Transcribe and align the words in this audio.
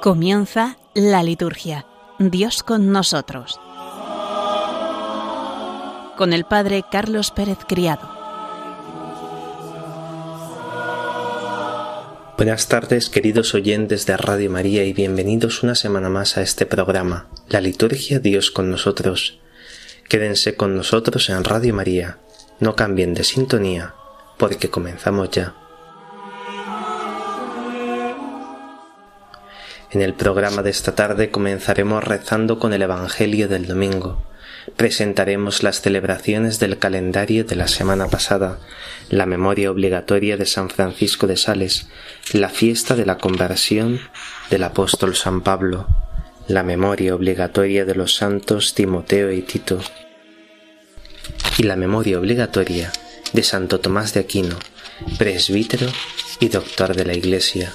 Comienza 0.00 0.78
la 0.94 1.22
liturgia. 1.22 1.84
Dios 2.18 2.62
con 2.62 2.90
nosotros. 2.90 3.60
Con 6.16 6.32
el 6.32 6.46
Padre 6.46 6.84
Carlos 6.90 7.30
Pérez 7.30 7.58
Criado. 7.68 8.08
Buenas 12.38 12.68
tardes 12.68 13.10
queridos 13.10 13.52
oyentes 13.52 14.06
de 14.06 14.16
Radio 14.16 14.48
María 14.48 14.84
y 14.84 14.94
bienvenidos 14.94 15.62
una 15.62 15.74
semana 15.74 16.08
más 16.08 16.38
a 16.38 16.40
este 16.40 16.64
programa, 16.64 17.28
La 17.50 17.60
liturgia 17.60 18.20
Dios 18.20 18.50
con 18.50 18.70
nosotros. 18.70 19.38
Quédense 20.08 20.56
con 20.56 20.74
nosotros 20.76 21.28
en 21.28 21.44
Radio 21.44 21.74
María, 21.74 22.16
no 22.58 22.74
cambien 22.74 23.12
de 23.12 23.24
sintonía, 23.24 23.92
porque 24.38 24.70
comenzamos 24.70 25.28
ya. 25.30 25.54
En 29.92 30.02
el 30.02 30.14
programa 30.14 30.62
de 30.62 30.70
esta 30.70 30.94
tarde 30.94 31.30
comenzaremos 31.30 32.04
rezando 32.04 32.60
con 32.60 32.72
el 32.72 32.82
Evangelio 32.82 33.48
del 33.48 33.66
domingo. 33.66 34.22
Presentaremos 34.76 35.64
las 35.64 35.80
celebraciones 35.80 36.60
del 36.60 36.78
calendario 36.78 37.44
de 37.44 37.56
la 37.56 37.66
semana 37.66 38.06
pasada, 38.06 38.60
la 39.08 39.26
memoria 39.26 39.68
obligatoria 39.68 40.36
de 40.36 40.46
San 40.46 40.70
Francisco 40.70 41.26
de 41.26 41.36
Sales, 41.36 41.88
la 42.32 42.50
fiesta 42.50 42.94
de 42.94 43.04
la 43.04 43.18
conversión 43.18 44.00
del 44.48 44.62
apóstol 44.62 45.16
San 45.16 45.40
Pablo, 45.40 45.88
la 46.46 46.62
memoria 46.62 47.16
obligatoria 47.16 47.84
de 47.84 47.96
los 47.96 48.14
santos 48.14 48.74
Timoteo 48.74 49.32
y 49.32 49.42
Tito, 49.42 49.80
y 51.58 51.64
la 51.64 51.74
memoria 51.74 52.20
obligatoria 52.20 52.92
de 53.32 53.42
Santo 53.42 53.80
Tomás 53.80 54.14
de 54.14 54.20
Aquino, 54.20 54.56
presbítero 55.18 55.88
y 56.38 56.48
doctor 56.48 56.94
de 56.94 57.06
la 57.06 57.14
Iglesia. 57.14 57.72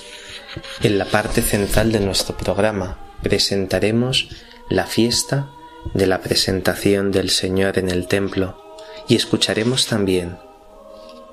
En 0.82 0.98
la 0.98 1.06
parte 1.06 1.42
central 1.42 1.92
de 1.92 2.00
nuestro 2.00 2.38
programa 2.38 2.98
presentaremos 3.22 4.30
la 4.70 4.86
fiesta 4.86 5.50
de 5.94 6.08
la 6.08 6.22
presentación 6.22 7.12
del 7.12 7.30
Señor 7.30 7.78
en 7.78 7.90
el 7.90 8.08
templo 8.08 8.62
y 9.08 9.16
escucharemos 9.16 9.88
también 9.88 10.38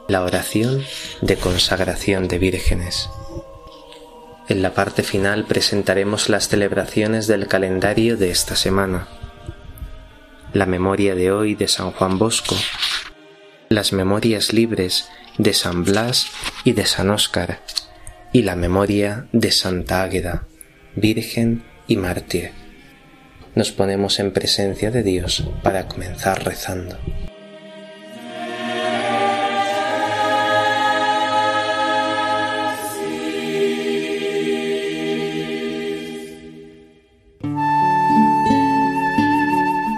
la 0.08 0.22
oración 0.22 0.84
de 1.20 1.36
consagración 1.36 2.28
de 2.28 2.38
vírgenes. 2.38 3.08
En 4.48 4.60
la 4.60 4.74
parte 4.74 5.02
final 5.02 5.44
presentaremos 5.44 6.28
las 6.28 6.48
celebraciones 6.48 7.26
del 7.26 7.46
calendario 7.46 8.16
de 8.16 8.30
esta 8.30 8.56
semana, 8.56 9.08
la 10.52 10.66
memoria 10.66 11.14
de 11.14 11.32
hoy 11.32 11.54
de 11.54 11.68
San 11.68 11.92
Juan 11.92 12.18
Bosco, 12.18 12.56
las 13.68 13.92
memorias 13.92 14.52
libres 14.52 15.08
de 15.38 15.54
San 15.54 15.84
Blas 15.84 16.26
y 16.64 16.72
de 16.72 16.84
San 16.84 17.08
Óscar, 17.08 17.60
y 18.32 18.42
la 18.42 18.56
memoria 18.56 19.26
de 19.32 19.50
Santa 19.50 20.02
Águeda, 20.02 20.46
Virgen 20.96 21.62
y 21.86 21.96
Mártir. 21.96 22.52
Nos 23.54 23.70
ponemos 23.72 24.18
en 24.20 24.32
presencia 24.32 24.90
de 24.90 25.02
Dios 25.02 25.44
para 25.62 25.86
comenzar 25.86 26.42
rezando. 26.42 26.96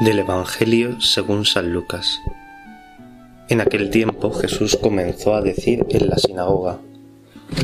Del 0.00 0.18
Evangelio 0.18 1.00
según 1.00 1.46
San 1.46 1.72
Lucas. 1.72 2.18
En 3.48 3.60
aquel 3.60 3.90
tiempo 3.90 4.32
Jesús 4.32 4.76
comenzó 4.76 5.34
a 5.34 5.40
decir 5.40 5.86
en 5.90 6.08
la 6.08 6.18
sinagoga, 6.18 6.78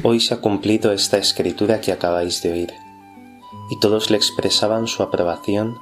Hoy 0.02 0.20
se 0.20 0.34
ha 0.34 0.40
cumplido 0.40 0.92
esta 0.92 1.18
escritura 1.18 1.80
que 1.80 1.92
acabáis 1.92 2.42
de 2.42 2.52
oír. 2.52 2.72
Y 3.70 3.78
todos 3.80 4.10
le 4.10 4.16
expresaban 4.16 4.86
su 4.86 5.02
aprobación 5.02 5.76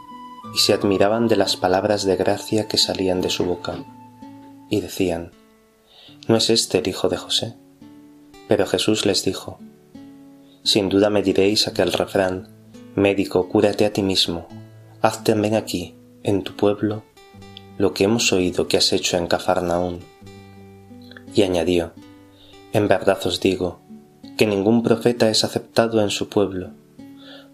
y 0.54 0.58
se 0.58 0.72
admiraban 0.72 1.28
de 1.28 1.36
las 1.36 1.56
palabras 1.56 2.04
de 2.04 2.16
gracia 2.16 2.68
que 2.68 2.78
salían 2.78 3.20
de 3.20 3.30
su 3.30 3.44
boca. 3.44 3.84
Y 4.70 4.80
decían, 4.80 5.32
¿no 6.26 6.36
es 6.36 6.50
este 6.50 6.78
el 6.78 6.88
hijo 6.88 7.08
de 7.08 7.16
José? 7.16 7.54
Pero 8.48 8.66
Jesús 8.66 9.06
les 9.06 9.24
dijo, 9.24 9.58
Sin 10.62 10.88
duda 10.88 11.10
me 11.10 11.22
diréis 11.22 11.68
aquel 11.68 11.92
refrán, 11.92 12.48
Médico, 12.94 13.48
cúrate 13.48 13.86
a 13.86 13.92
ti 13.92 14.02
mismo, 14.02 14.48
haz 15.02 15.22
también 15.22 15.54
aquí, 15.54 15.94
en 16.22 16.42
tu 16.42 16.56
pueblo, 16.56 17.04
lo 17.76 17.94
que 17.94 18.04
hemos 18.04 18.32
oído 18.32 18.66
que 18.66 18.76
has 18.76 18.92
hecho 18.92 19.16
en 19.16 19.28
Cafarnaún. 19.28 20.00
Y 21.34 21.42
añadió, 21.42 21.92
En 22.72 22.88
verdad 22.88 23.18
os 23.24 23.38
digo, 23.40 23.80
que 24.38 24.46
ningún 24.46 24.84
profeta 24.84 25.28
es 25.28 25.42
aceptado 25.42 26.00
en 26.00 26.10
su 26.10 26.28
pueblo. 26.28 26.70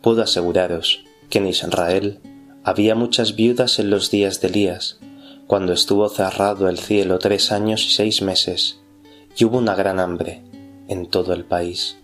Puedo 0.03 0.23
aseguraros 0.23 1.03
que 1.31 1.39
en 1.39 1.47
Israel 1.47 2.21
había 2.63 2.95
muchas 2.95 3.37
viudas 3.37 3.79
en 3.79 3.89
los 3.89 4.11
días 4.11 4.43
de 4.43 4.49
Elías, 4.49 5.01
cuando 5.47 5.73
estuvo 5.73 6.07
cerrado 6.11 6.69
el 6.69 6.79
cielo 6.79 7.19
tres 7.19 7.53
años 7.53 7.87
y 7.87 7.91
seis 7.91 8.21
meses, 8.21 8.81
y 9.35 9.47
hubo 9.47 9.57
una 9.57 9.75
gran 9.75 9.99
hambre 9.99 10.43
en 10.87 11.07
todo 11.07 11.33
el 11.33 11.47
país. 11.47 11.97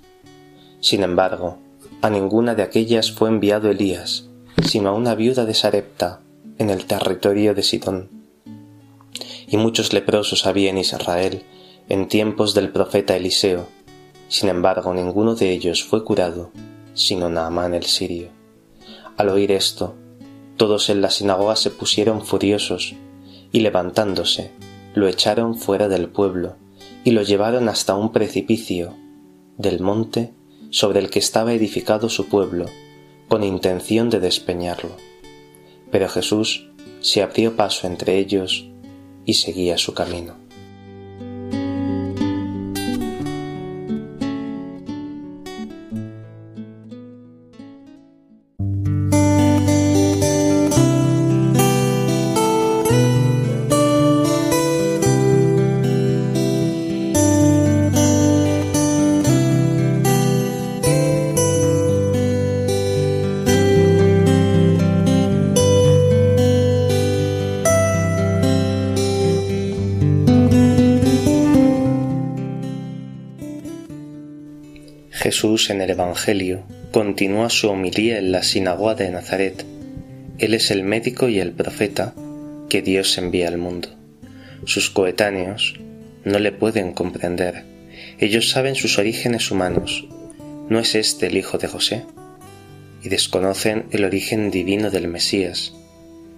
Sin 0.81 1.03
embargo, 1.03 1.59
a 2.01 2.09
ninguna 2.09 2.55
de 2.55 2.63
aquellas 2.63 3.13
fue 3.13 3.29
enviado 3.29 3.71
Elías, 3.71 4.31
sino 4.67 4.89
a 4.89 4.95
una 4.95 5.15
viuda 5.15 5.45
de 5.45 5.53
Sarepta, 5.53 6.21
en 6.57 6.71
el 6.71 6.87
territorio 6.87 7.55
de 7.55 7.63
Sidón. 7.63 8.09
Y 9.47 9.59
muchos 9.59 9.93
leprosos 9.93 10.47
había 10.47 10.71
en 10.71 10.79
Israel 10.79 11.43
en 11.91 12.09
tiempos 12.09 12.55
del 12.55 12.71
profeta 12.71 13.17
Eliseo, 13.17 13.67
sin 14.31 14.49
embargo, 14.49 14.95
ninguno 14.95 15.35
de 15.35 15.51
ellos 15.51 15.83
fue 15.83 16.05
curado, 16.05 16.53
sino 16.95 17.29
Naamán 17.29 17.75
el 17.75 17.83
sirio. 17.83 18.29
Al 19.17 19.29
oír 19.29 19.51
esto, 19.51 19.97
todos 20.57 20.89
en 20.89 21.01
la 21.01 21.11
sinagoga 21.11 21.57
se 21.57 21.71
pusieron 21.71 22.25
furiosos, 22.25 22.95
y 23.51 23.59
levantándose, 23.59 24.53
lo 24.95 25.09
echaron 25.09 25.57
fuera 25.57 25.89
del 25.89 26.09
pueblo, 26.09 26.55
y 27.03 27.11
lo 27.11 27.23
llevaron 27.23 27.69
hasta 27.69 27.97
un 27.97 28.13
precipicio 28.13 28.95
del 29.59 29.81
monte 29.81 30.33
sobre 30.71 31.01
el 31.01 31.11
que 31.11 31.19
estaba 31.19 31.53
edificado 31.53 32.09
su 32.09 32.29
pueblo, 32.29 32.67
con 33.27 33.43
intención 33.43 34.11
de 34.11 34.21
despeñarlo. 34.21 34.93
Pero 35.91 36.09
Jesús 36.09 36.71
se 37.01 37.21
abrió 37.21 37.57
paso 37.57 37.89
entre 37.89 38.19
ellos 38.19 38.65
y 39.25 39.35
seguía 39.35 39.77
su 39.77 39.93
camino. 39.93 40.37
En 75.71 75.81
el 75.81 75.91
Evangelio 75.91 76.63
continúa 76.93 77.49
su 77.49 77.69
homilía 77.69 78.19
en 78.19 78.33
la 78.33 78.43
sinagoga 78.43 78.95
de 78.97 79.11
Nazaret. 79.11 79.65
Él 80.39 80.55
es 80.55 80.71
el 80.71 80.83
médico 80.83 81.29
y 81.29 81.39
el 81.39 81.53
profeta 81.53 82.15
que 82.69 82.83
Dios 82.83 83.17
envía 83.19 83.49
al 83.49 83.59
mundo. 83.59 83.89
Sus 84.65 84.91
coetáneos 84.91 85.79
no 86.25 86.39
le 86.39 86.53
pueden 86.53 86.93
comprender. 86.93 87.65
Ellos 88.19 88.51
saben 88.51 88.75
sus 88.75 88.99
orígenes 88.99 89.51
humanos. 89.51 90.07
¿No 90.69 90.79
es 90.79 90.95
este 90.95 91.29
el 91.29 91.37
hijo 91.37 91.59
de 91.59 91.69
José? 91.69 92.05
Y 93.03 93.09
desconocen 93.09 93.87
el 93.93 94.05
origen 94.05 94.51
divino 94.51 94.91
del 94.91 95.09
Mesías. 95.09 95.73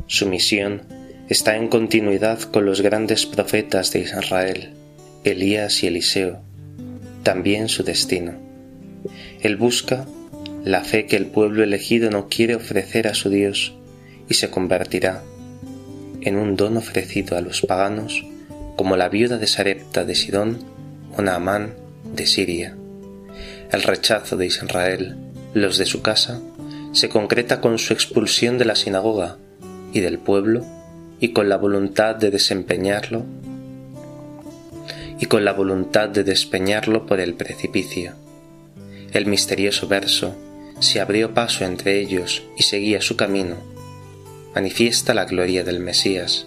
Su 0.07 0.29
misión 0.29 0.83
está 1.29 1.57
en 1.57 1.69
continuidad 1.69 2.41
con 2.41 2.67
los 2.67 2.83
grandes 2.83 3.27
profetas 3.27 3.93
de 3.93 4.01
Israel, 4.01 4.75
Elías 5.25 5.83
y 5.83 5.89
Eliseo. 5.89 6.41
También 7.23 7.69
su 7.69 7.83
destino 7.83 8.52
él 9.41 9.57
busca 9.57 10.07
la 10.65 10.85
fe 10.85 11.07
que 11.07 11.17
el 11.17 11.27
pueblo 11.27 11.65
elegido 11.65 12.11
no 12.11 12.29
quiere 12.29 12.55
ofrecer 12.55 13.09
a 13.09 13.15
su 13.15 13.31
Dios 13.31 13.75
y 14.29 14.35
se 14.35 14.51
convertirá 14.51 15.23
en 16.21 16.37
un 16.37 16.57
don 16.57 16.77
ofrecido 16.77 17.37
a 17.37 17.41
los 17.41 17.63
paganos 17.63 18.25
como 18.77 18.97
la 18.97 19.09
viuda 19.09 19.39
de 19.39 19.47
Sarepta 19.47 20.05
de 20.05 20.15
Sidón 20.15 20.59
o 21.17 21.23
Naamán 21.23 21.75
de 22.15 22.27
Siria. 22.27 22.77
El 23.73 23.83
rechazo 23.83 24.37
de 24.37 24.47
Israel, 24.47 25.17
los 25.53 25.79
de 25.79 25.87
su 25.87 26.01
casa, 26.01 26.41
se 26.93 27.09
concreta 27.09 27.61
con 27.61 27.79
su 27.79 27.93
expulsión 27.93 28.59
de 28.59 28.65
la 28.65 28.77
sinagoga 28.77 29.39
y 29.93 30.01
del 30.01 30.19
pueblo 30.19 30.65
y 31.19 31.33
con 31.33 31.49
la 31.49 31.57
voluntad 31.57 32.15
de 32.15 32.31
desempeñarlo 32.31 33.25
y 35.19 35.27
con 35.27 35.45
la 35.45 35.53
voluntad 35.53 36.09
de 36.09 36.25
despeñarlo 36.25 37.07
por 37.07 37.21
el 37.21 37.35
precipicio 37.35 38.22
el 39.13 39.27
misterioso 39.27 39.89
verso 39.89 40.37
se 40.81 41.01
abrió 41.01 41.35
paso 41.35 41.65
entre 41.65 42.01
ellos 42.01 42.43
y 42.57 42.65
seguía 42.65 43.01
su 43.01 43.17
camino, 43.17 43.57
manifiesta 44.55 45.15
la 45.15 45.25
gloria 45.25 45.65
del 45.65 45.81
Mesías. 45.81 46.47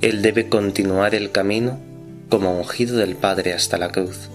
Él 0.00 0.22
debe 0.22 0.48
continuar 0.48 1.14
el 1.14 1.30
camino 1.30 1.78
como 2.28 2.58
ungido 2.58 2.96
del 2.96 3.16
Padre 3.16 3.52
hasta 3.52 3.78
la 3.78 3.90
cruz. 3.90 4.30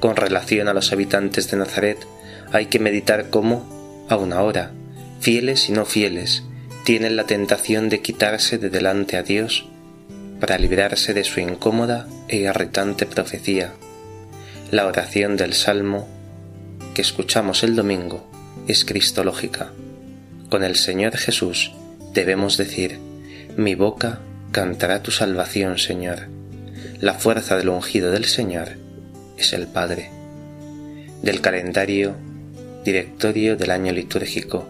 Con 0.00 0.16
relación 0.16 0.68
a 0.68 0.74
los 0.74 0.92
habitantes 0.92 1.50
de 1.50 1.56
Nazaret, 1.58 1.98
hay 2.52 2.66
que 2.66 2.78
meditar 2.78 3.30
cómo, 3.30 4.06
aun 4.08 4.32
ahora, 4.32 4.72
fieles 5.20 5.68
y 5.68 5.72
no 5.72 5.84
fieles, 5.84 6.42
tienen 6.84 7.16
la 7.16 7.24
tentación 7.24 7.88
de 7.88 8.00
quitarse 8.00 8.58
de 8.58 8.70
delante 8.70 9.16
a 9.16 9.22
Dios 9.22 9.66
para 10.40 10.58
librarse 10.58 11.14
de 11.14 11.22
su 11.22 11.38
incómoda 11.38 12.08
e 12.26 12.38
irritante 12.38 13.06
profecía. 13.06 13.72
La 14.72 14.86
oración 14.86 15.36
del 15.36 15.52
Salmo 15.52 16.08
que 16.94 17.02
escuchamos 17.02 17.62
el 17.62 17.74
domingo 17.74 18.28
es 18.68 18.84
cristológica. 18.84 19.72
Con 20.50 20.64
el 20.64 20.76
Señor 20.76 21.16
Jesús 21.16 21.72
debemos 22.12 22.56
decir, 22.56 22.98
mi 23.56 23.74
boca 23.74 24.20
cantará 24.50 25.02
tu 25.02 25.10
salvación, 25.10 25.78
Señor. 25.78 26.28
La 27.00 27.14
fuerza 27.14 27.56
del 27.56 27.70
ungido 27.70 28.10
del 28.10 28.26
Señor 28.26 28.76
es 29.36 29.52
el 29.52 29.66
Padre. 29.66 30.10
Del 31.22 31.40
calendario 31.40 32.14
Directorio 32.84 33.56
del 33.56 33.70
año 33.70 33.92
litúrgico 33.92 34.66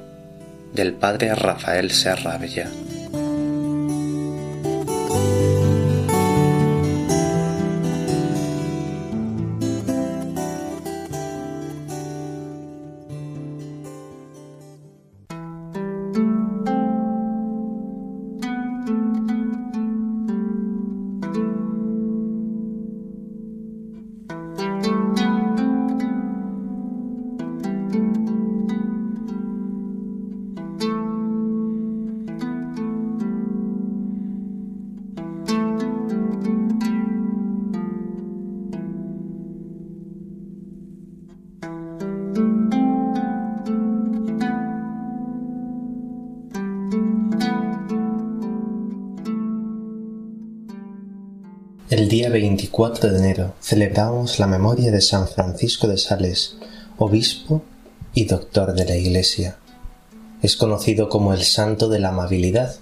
del 0.74 0.92
Padre 0.92 1.34
Rafael 1.34 1.90
Serra 1.90 2.36
Bella. 2.38 2.70
El 52.02 52.08
día 52.08 52.30
24 52.30 53.12
de 53.12 53.18
enero 53.20 53.54
celebramos 53.60 54.40
la 54.40 54.48
memoria 54.48 54.90
de 54.90 55.00
San 55.00 55.28
Francisco 55.28 55.86
de 55.86 55.96
Sales, 55.96 56.56
obispo 56.98 57.62
y 58.12 58.24
doctor 58.24 58.74
de 58.74 58.84
la 58.84 58.96
Iglesia. 58.96 59.56
Es 60.42 60.56
conocido 60.56 61.08
como 61.08 61.32
el 61.32 61.44
santo 61.44 61.88
de 61.88 62.00
la 62.00 62.08
amabilidad 62.08 62.74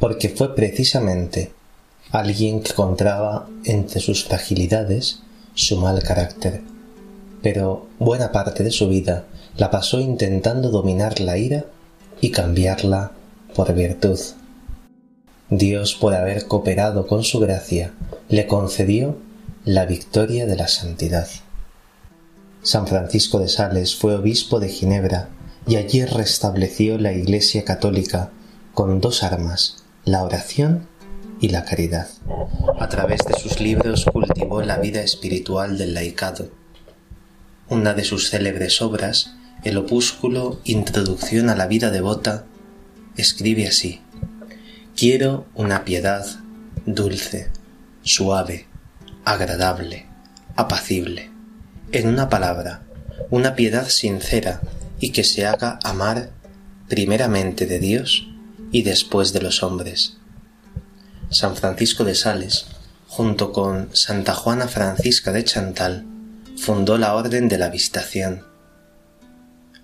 porque 0.00 0.30
fue 0.30 0.54
precisamente 0.54 1.52
alguien 2.12 2.62
que 2.62 2.70
encontraba 2.70 3.46
entre 3.66 4.00
sus 4.00 4.24
fragilidades 4.24 5.18
su 5.52 5.76
mal 5.76 6.02
carácter. 6.02 6.62
Pero 7.42 7.88
buena 7.98 8.32
parte 8.32 8.64
de 8.64 8.70
su 8.70 8.88
vida 8.88 9.26
la 9.58 9.70
pasó 9.70 10.00
intentando 10.00 10.70
dominar 10.70 11.20
la 11.20 11.36
ira 11.36 11.66
y 12.22 12.30
cambiarla 12.30 13.12
por 13.54 13.74
virtud. 13.74 14.18
Dios, 15.58 15.94
por 15.94 16.14
haber 16.14 16.46
cooperado 16.46 17.06
con 17.06 17.24
su 17.24 17.38
gracia, 17.38 17.92
le 18.30 18.46
concedió 18.46 19.18
la 19.66 19.84
victoria 19.84 20.46
de 20.46 20.56
la 20.56 20.66
santidad. 20.66 21.28
San 22.62 22.86
Francisco 22.86 23.38
de 23.38 23.50
Sales 23.50 23.94
fue 23.94 24.14
obispo 24.14 24.60
de 24.60 24.70
Ginebra 24.70 25.28
y 25.66 25.76
allí 25.76 26.06
restableció 26.06 26.96
la 26.96 27.12
Iglesia 27.12 27.66
católica 27.66 28.30
con 28.72 29.02
dos 29.02 29.22
armas, 29.22 29.84
la 30.06 30.22
oración 30.24 30.88
y 31.38 31.50
la 31.50 31.66
caridad. 31.66 32.08
A 32.80 32.88
través 32.88 33.20
de 33.26 33.38
sus 33.38 33.60
libros 33.60 34.06
cultivó 34.10 34.62
la 34.62 34.78
vida 34.78 35.02
espiritual 35.02 35.76
del 35.76 35.92
laicado. 35.92 36.48
Una 37.68 37.92
de 37.92 38.04
sus 38.04 38.30
célebres 38.30 38.80
obras, 38.80 39.34
el 39.64 39.76
opúsculo 39.76 40.60
Introducción 40.64 41.50
a 41.50 41.56
la 41.56 41.66
vida 41.66 41.90
devota, 41.90 42.46
escribe 43.18 43.68
así 43.68 44.00
Quiero 44.96 45.46
una 45.54 45.84
piedad 45.84 46.24
dulce, 46.84 47.50
suave, 48.02 48.66
agradable, 49.24 50.06
apacible. 50.54 51.30
En 51.92 52.06
una 52.08 52.28
palabra, 52.28 52.82
una 53.30 53.54
piedad 53.56 53.88
sincera 53.88 54.60
y 55.00 55.10
que 55.10 55.24
se 55.24 55.46
haga 55.46 55.78
amar 55.82 56.30
primeramente 56.88 57.66
de 57.66 57.78
Dios 57.78 58.28
y 58.70 58.82
después 58.82 59.32
de 59.32 59.40
los 59.40 59.62
hombres. 59.62 60.18
San 61.30 61.56
Francisco 61.56 62.04
de 62.04 62.14
Sales, 62.14 62.66
junto 63.08 63.52
con 63.52 63.88
Santa 63.96 64.34
Juana 64.34 64.68
Francisca 64.68 65.32
de 65.32 65.42
Chantal, 65.42 66.06
fundó 66.58 66.98
la 66.98 67.14
Orden 67.14 67.48
de 67.48 67.58
la 67.58 67.70
Visitación. 67.70 68.44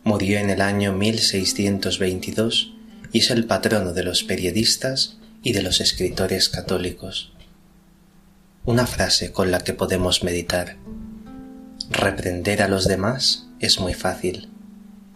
Murió 0.05 0.39
en 0.39 0.51
el 0.51 0.61
año 0.61 0.93
1622 0.93 2.78
y 3.13 3.21
es 3.21 3.31
el 3.31 3.47
patrono 3.47 3.93
de 3.93 4.03
los 4.03 4.25
periodistas 4.25 5.19
y 5.43 5.53
de 5.53 5.63
los 5.63 5.81
escritores 5.81 6.49
católicos. 6.49 7.33
Una 8.65 8.87
frase 8.87 9.33
con 9.33 9.51
la 9.51 9.61
que 9.61 9.73
podemos 9.73 10.23
meditar. 10.23 10.77
Reprender 11.91 12.63
a 12.63 12.69
los 12.69 12.87
demás 12.87 13.47
es 13.61 13.81
muy 13.81 13.95
fácil, 13.95 14.49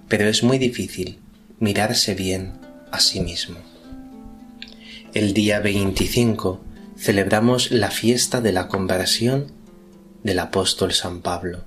pero 0.09 0.27
es 0.27 0.43
muy 0.43 0.59
difícil 0.59 1.19
mirarse 1.59 2.15
bien 2.15 2.55
a 2.91 3.01
sí 3.01 3.21
mismo. 3.21 3.57
El 5.13 5.35
día 5.35 5.61
25 5.61 6.65
celebramos 6.97 7.71
la 7.71 7.91
fiesta 7.91 8.41
de 8.41 8.53
la 8.53 8.69
conversión 8.69 9.53
del 10.23 10.39
apóstol 10.39 10.93
San 10.93 11.21
Pablo. 11.21 11.65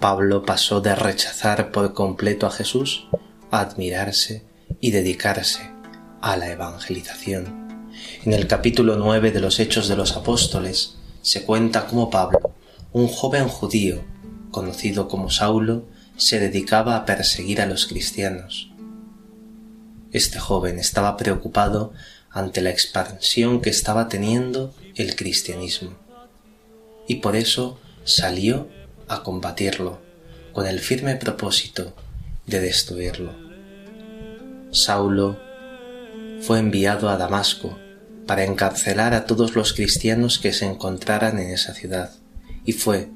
Pablo 0.00 0.44
pasó 0.44 0.80
de 0.80 0.94
rechazar 0.96 1.70
por 1.70 1.94
completo 1.94 2.46
a 2.46 2.50
Jesús 2.50 3.06
a 3.50 3.60
admirarse 3.60 4.42
y 4.80 4.90
dedicarse 4.90 5.70
a 6.20 6.36
la 6.36 6.50
evangelización. 6.50 7.90
En 8.24 8.32
el 8.32 8.46
capítulo 8.46 8.96
9 8.96 9.30
de 9.30 9.40
los 9.40 9.60
Hechos 9.60 9.88
de 9.88 9.96
los 9.96 10.16
Apóstoles 10.16 10.96
se 11.22 11.44
cuenta 11.44 11.86
cómo 11.86 12.10
Pablo, 12.10 12.54
un 12.92 13.08
joven 13.08 13.48
judío 13.48 14.02
conocido 14.50 15.08
como 15.08 15.30
Saulo, 15.30 15.84
se 16.16 16.38
dedicaba 16.38 16.96
a 16.96 17.04
perseguir 17.04 17.60
a 17.60 17.66
los 17.66 17.86
cristianos. 17.86 18.70
Este 20.12 20.38
joven 20.38 20.78
estaba 20.78 21.16
preocupado 21.16 21.92
ante 22.30 22.60
la 22.60 22.70
expansión 22.70 23.60
que 23.60 23.70
estaba 23.70 24.08
teniendo 24.08 24.74
el 24.94 25.16
cristianismo 25.16 25.96
y 27.06 27.16
por 27.16 27.36
eso 27.36 27.78
salió 28.04 28.68
a 29.08 29.22
combatirlo 29.22 30.00
con 30.52 30.66
el 30.66 30.80
firme 30.80 31.16
propósito 31.16 31.94
de 32.46 32.60
destruirlo. 32.60 33.43
Saulo 34.74 35.38
fue 36.40 36.58
enviado 36.58 37.08
a 37.08 37.16
Damasco 37.16 37.78
para 38.26 38.42
encarcelar 38.42 39.14
a 39.14 39.24
todos 39.24 39.54
los 39.54 39.72
cristianos 39.72 40.40
que 40.40 40.52
se 40.52 40.66
encontraran 40.66 41.38
en 41.38 41.50
esa 41.50 41.74
ciudad, 41.74 42.10
y 42.64 42.72
fue 42.72 43.08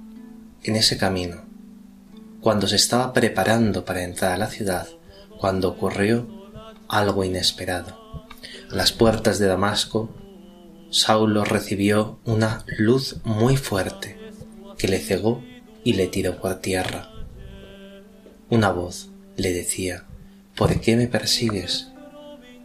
en 0.62 0.76
ese 0.76 0.98
camino, 0.98 1.44
cuando 2.40 2.68
se 2.68 2.76
estaba 2.76 3.12
preparando 3.12 3.84
para 3.84 4.04
entrar 4.04 4.34
a 4.34 4.38
la 4.38 4.46
ciudad, 4.46 4.86
cuando 5.40 5.70
ocurrió 5.70 6.28
algo 6.86 7.24
inesperado. 7.24 8.24
A 8.70 8.76
las 8.76 8.92
puertas 8.92 9.40
de 9.40 9.48
Damasco, 9.48 10.14
Saulo 10.90 11.44
recibió 11.44 12.20
una 12.24 12.64
luz 12.78 13.16
muy 13.24 13.56
fuerte 13.56 14.16
que 14.78 14.86
le 14.86 15.00
cegó 15.00 15.42
y 15.82 15.94
le 15.94 16.06
tiró 16.06 16.40
por 16.40 16.60
tierra. 16.60 17.10
Una 18.48 18.70
voz 18.70 19.10
le 19.36 19.52
decía, 19.52 20.06
¿Por 20.58 20.80
qué 20.80 20.96
me 20.96 21.06
persigues? 21.06 21.86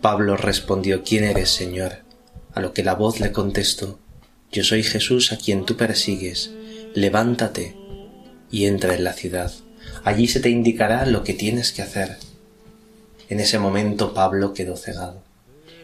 Pablo 0.01 0.35
respondió, 0.35 1.03
¿quién 1.03 1.25
eres, 1.25 1.51
Señor? 1.51 1.99
A 2.55 2.59
lo 2.59 2.73
que 2.73 2.83
la 2.83 2.95
voz 2.95 3.19
le 3.19 3.31
contestó, 3.31 3.99
Yo 4.51 4.63
soy 4.63 4.81
Jesús 4.81 5.31
a 5.31 5.37
quien 5.37 5.63
tú 5.63 5.77
persigues, 5.77 6.49
levántate 6.95 7.75
y 8.49 8.65
entra 8.65 8.95
en 8.95 9.03
la 9.03 9.13
ciudad. 9.13 9.51
Allí 10.03 10.27
se 10.27 10.39
te 10.39 10.49
indicará 10.49 11.05
lo 11.05 11.23
que 11.23 11.35
tienes 11.35 11.71
que 11.71 11.83
hacer. 11.83 12.17
En 13.29 13.39
ese 13.39 13.59
momento 13.59 14.15
Pablo 14.15 14.55
quedó 14.55 14.75
cegado. 14.75 15.21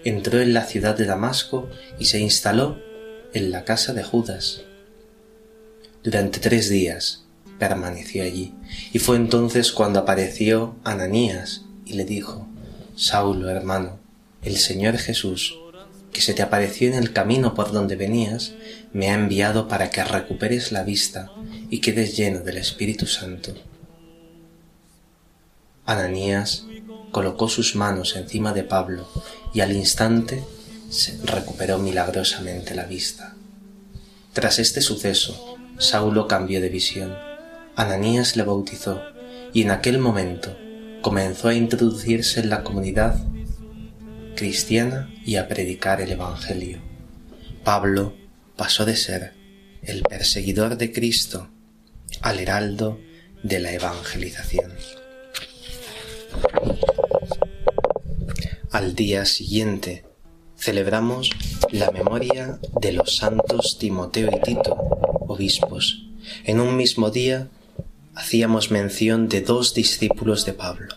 Entró 0.03 0.41
en 0.41 0.55
la 0.55 0.65
ciudad 0.65 0.97
de 0.97 1.05
Damasco 1.05 1.69
y 1.99 2.05
se 2.05 2.19
instaló 2.19 2.79
en 3.35 3.51
la 3.51 3.65
casa 3.65 3.93
de 3.93 4.03
Judas. 4.03 4.61
Durante 6.03 6.39
tres 6.39 6.69
días 6.69 7.25
permaneció 7.59 8.23
allí. 8.23 8.55
Y 8.93 8.97
fue 8.97 9.15
entonces 9.15 9.71
cuando 9.71 9.99
apareció 9.99 10.75
Ananías 10.83 11.65
y 11.89 11.93
le 11.93 12.05
dijo, 12.05 12.47
Saulo, 12.95 13.49
hermano, 13.49 13.99
el 14.43 14.57
Señor 14.57 14.97
Jesús, 14.97 15.57
que 16.13 16.21
se 16.21 16.33
te 16.33 16.43
apareció 16.43 16.87
en 16.87 16.93
el 16.93 17.13
camino 17.13 17.55
por 17.55 17.71
donde 17.71 17.95
venías, 17.95 18.53
me 18.93 19.09
ha 19.09 19.15
enviado 19.15 19.67
para 19.67 19.89
que 19.89 20.03
recuperes 20.03 20.71
la 20.71 20.83
vista 20.83 21.31
y 21.69 21.81
quedes 21.81 22.15
lleno 22.15 22.41
del 22.41 22.57
Espíritu 22.57 23.07
Santo. 23.07 23.55
Ananías 25.85 26.65
colocó 27.11 27.49
sus 27.49 27.75
manos 27.75 28.15
encima 28.15 28.53
de 28.53 28.63
Pablo 28.63 29.09
y 29.53 29.61
al 29.61 29.71
instante 29.71 30.43
se 30.91 31.19
recuperó 31.23 31.79
milagrosamente 31.79 32.75
la 32.75 32.85
vista. 32.85 33.35
Tras 34.33 34.59
este 34.59 34.81
suceso, 34.81 35.57
Saulo 35.79 36.27
cambió 36.27 36.61
de 36.61 36.69
visión. 36.69 37.15
Ananías 37.75 38.35
le 38.35 38.43
bautizó 38.43 39.01
y 39.53 39.63
en 39.63 39.71
aquel 39.71 39.97
momento 39.97 40.55
comenzó 41.01 41.47
a 41.47 41.53
introducirse 41.53 42.41
en 42.41 42.49
la 42.49 42.63
comunidad 42.63 43.19
cristiana 44.35 45.13
y 45.25 45.35
a 45.35 45.47
predicar 45.47 46.01
el 46.01 46.11
Evangelio. 46.11 46.79
Pablo 47.63 48.13
pasó 48.55 48.85
de 48.85 48.95
ser 48.95 49.33
el 49.81 50.03
perseguidor 50.03 50.77
de 50.77 50.91
Cristo 50.91 51.49
al 52.21 52.39
heraldo 52.39 52.99
de 53.43 53.59
la 53.59 53.71
evangelización. 53.71 54.73
Al 58.71 58.95
día 58.95 59.25
siguiente 59.25 60.05
celebramos 60.55 61.31
la 61.71 61.91
memoria 61.91 62.59
de 62.81 62.91
los 62.91 63.15
santos 63.15 63.77
Timoteo 63.79 64.29
y 64.35 64.41
Tito, 64.41 64.75
obispos. 65.27 66.05
En 66.43 66.59
un 66.59 66.75
mismo 66.75 67.09
día 67.09 67.49
hacíamos 68.19 68.69
mención 68.69 69.29
de 69.29 69.39
dos 69.39 69.73
discípulos 69.73 70.45
de 70.45 70.51
Pablo. 70.51 70.93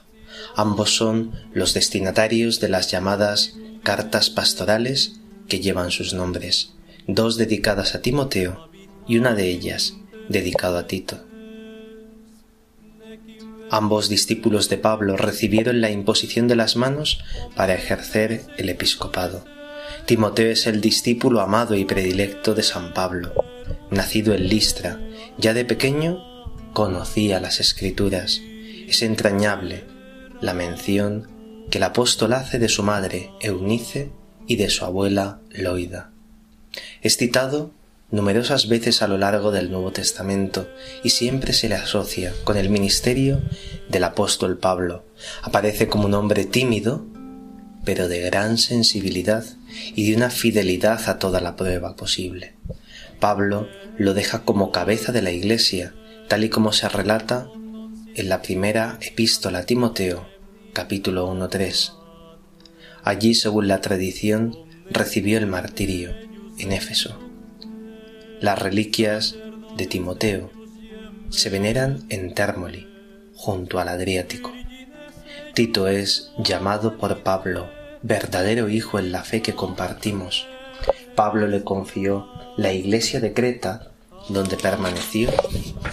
Ambos 0.57 0.97
son 0.97 1.31
los 1.55 1.73
destinatarios 1.73 2.59
de 2.59 2.69
las 2.69 2.91
llamadas 2.91 3.55
cartas 3.85 4.29
pastorales 4.29 5.21
que 5.49 5.61
llevan 5.61 5.93
sus 5.93 6.15
nombres, 6.15 6.73
dos 7.07 7.37
dedicadas 7.37 7.95
a 7.95 8.03
Timoteo 8.03 8.69
y 9.07 9.19
una 9.19 9.35
de 9.35 9.49
ellas 9.49 9.95
dedicado 10.29 10.79
a 10.79 10.89
Tito. 10.89 11.25
Ambos 13.71 14.09
discípulos 14.09 14.69
de 14.69 14.79
Pablo 14.79 15.17
recibieron 15.17 15.81
la 15.81 15.93
imposición 15.93 16.49
de 16.49 16.57
las 16.57 16.75
manos 16.75 17.21
para 17.55 17.75
ejercer 17.75 18.43
el 18.59 18.69
episcopado. 18.69 19.45
Timoteo 20.07 20.51
es 20.51 20.67
el 20.67 20.81
discípulo 20.81 21.41
amado 21.41 21.77
y 21.77 21.85
predilecto 21.85 22.55
de 22.55 22.65
San 22.65 22.93
Pablo. 22.93 23.33
Nacido 23.91 24.35
en 24.35 24.49
Listra, 24.49 25.01
ya 25.39 25.55
de 25.55 25.65
pequeño 25.65 26.32
conocía 26.73 27.41
las 27.41 27.61
escrituras. 27.61 28.41
Es 28.89 29.03
entrañable 29.03 29.85
la 30.41 30.55
mención 30.55 31.29
que 31.71 31.79
el 31.79 31.85
apóstol 31.85 32.33
hace 32.33 32.59
de 32.59 32.69
su 32.69 32.83
madre 32.83 33.31
Eunice 33.41 34.11
y 34.47 34.57
de 34.57 34.71
su 34.71 34.85
abuela 34.85 35.41
Loida. 35.51 36.11
Es 37.03 37.17
citado 37.17 37.71
numerosas 38.11 38.69
veces 38.69 39.03
a 39.03 39.09
lo 39.09 39.19
largo 39.19 39.51
del 39.51 39.71
Nuevo 39.71 39.91
Testamento 39.91 40.69
y 41.03 41.11
siempre 41.11 41.53
se 41.53 41.69
le 41.69 41.77
asocia 41.77 42.33
con 42.45 42.57
el 42.57 42.69
ministerio 42.69 43.41
del 43.89 44.05
apóstol 44.05 44.59
Pablo. 44.59 45.05
Aparece 45.43 45.89
como 45.89 46.07
un 46.07 46.15
hombre 46.15 46.45
tímido, 46.45 47.07
pero 47.85 48.09
de 48.09 48.21
gran 48.21 48.59
sensibilidad 48.59 49.45
y 49.95 50.11
de 50.11 50.17
una 50.17 50.31
fidelidad 50.31 51.09
a 51.09 51.19
toda 51.19 51.41
la 51.41 51.57
prueba 51.57 51.97
posible. 51.97 52.55
Pablo 53.19 53.69
lo 53.99 54.15
deja 54.15 54.45
como 54.45 54.73
cabeza 54.73 55.13
de 55.13 55.23
la 55.23 55.31
Iglesia, 55.31 55.95
tal 56.33 56.45
y 56.45 56.49
como 56.49 56.73
se 56.73 56.89
relata 56.89 57.51
en 58.15 58.31
la 58.31 58.41
primera 58.41 58.97
epístola 59.03 59.59
a 59.59 59.67
Timoteo, 59.67 60.27
capítulo 60.73 61.31
1-3. 61.31 61.93
Allí, 63.05 63.35
según 63.35 63.69
la 63.69 63.83
tradición, 63.83 64.57
recibió 64.89 65.37
el 65.37 65.47
martirio, 65.47 66.15
en 66.57 66.73
Éfeso. 66.73 67.19
Las 68.41 68.59
reliquias 68.59 69.37
de 69.77 69.87
Timoteo 69.87 70.51
se 71.29 71.51
veneran 71.51 72.07
en 72.09 72.33
Térmoli, 72.33 72.89
junto 73.35 73.79
al 73.79 73.89
Adriático. 73.89 74.55
Tito 75.53 75.87
es 75.87 76.33
llamado 76.39 76.97
por 76.97 77.23
Pablo 77.23 77.69
verdadero 78.01 78.71
hijo 78.71 78.99
en 78.99 79.13
la 79.13 79.23
fe 79.23 79.43
que 79.43 79.53
compartimos. 79.53 80.47
Pablo 81.15 81.47
le 81.47 81.63
confió 81.63 82.27
la 82.57 82.73
iglesia 82.73 83.21
de 83.21 83.35
Creta, 83.35 83.92
donde 84.29 84.57
permaneció 84.57 85.31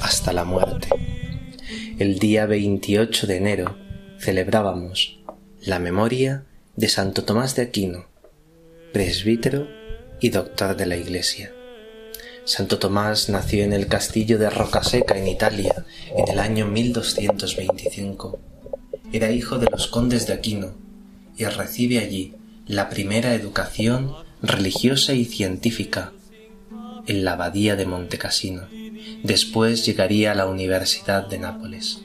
hasta 0.01 0.33
la 0.33 0.43
muerte. 0.43 0.89
El 1.97 2.19
día 2.19 2.45
28 2.45 3.27
de 3.27 3.37
enero 3.37 3.77
celebrábamos 4.19 5.19
la 5.61 5.79
memoria 5.79 6.45
de 6.75 6.87
Santo 6.87 7.23
Tomás 7.23 7.55
de 7.55 7.63
Aquino, 7.63 8.05
presbítero 8.93 9.67
y 10.21 10.29
doctor 10.29 10.75
de 10.75 10.85
la 10.85 10.97
Iglesia. 10.97 11.51
Santo 12.45 12.79
Tomás 12.79 13.29
nació 13.29 13.63
en 13.63 13.73
el 13.73 13.87
castillo 13.87 14.39
de 14.39 14.49
Rocaseca 14.49 15.17
en 15.17 15.27
Italia 15.27 15.85
en 16.15 16.29
el 16.29 16.39
año 16.39 16.65
1225. 16.65 18.39
Era 19.11 19.31
hijo 19.31 19.57
de 19.57 19.67
los 19.69 19.87
condes 19.87 20.25
de 20.25 20.33
Aquino 20.33 20.73
y 21.37 21.45
recibe 21.45 21.99
allí 21.99 22.33
la 22.65 22.89
primera 22.89 23.33
educación 23.33 24.13
religiosa 24.41 25.13
y 25.13 25.25
científica 25.25 26.13
en 27.09 27.25
la 27.25 27.33
abadía 27.33 27.75
de 27.75 27.87
Montecassino. 27.87 28.67
Después 29.23 29.83
llegaría 29.83 30.31
a 30.31 30.35
la 30.35 30.45
Universidad 30.45 31.27
de 31.27 31.39
Nápoles. 31.39 32.01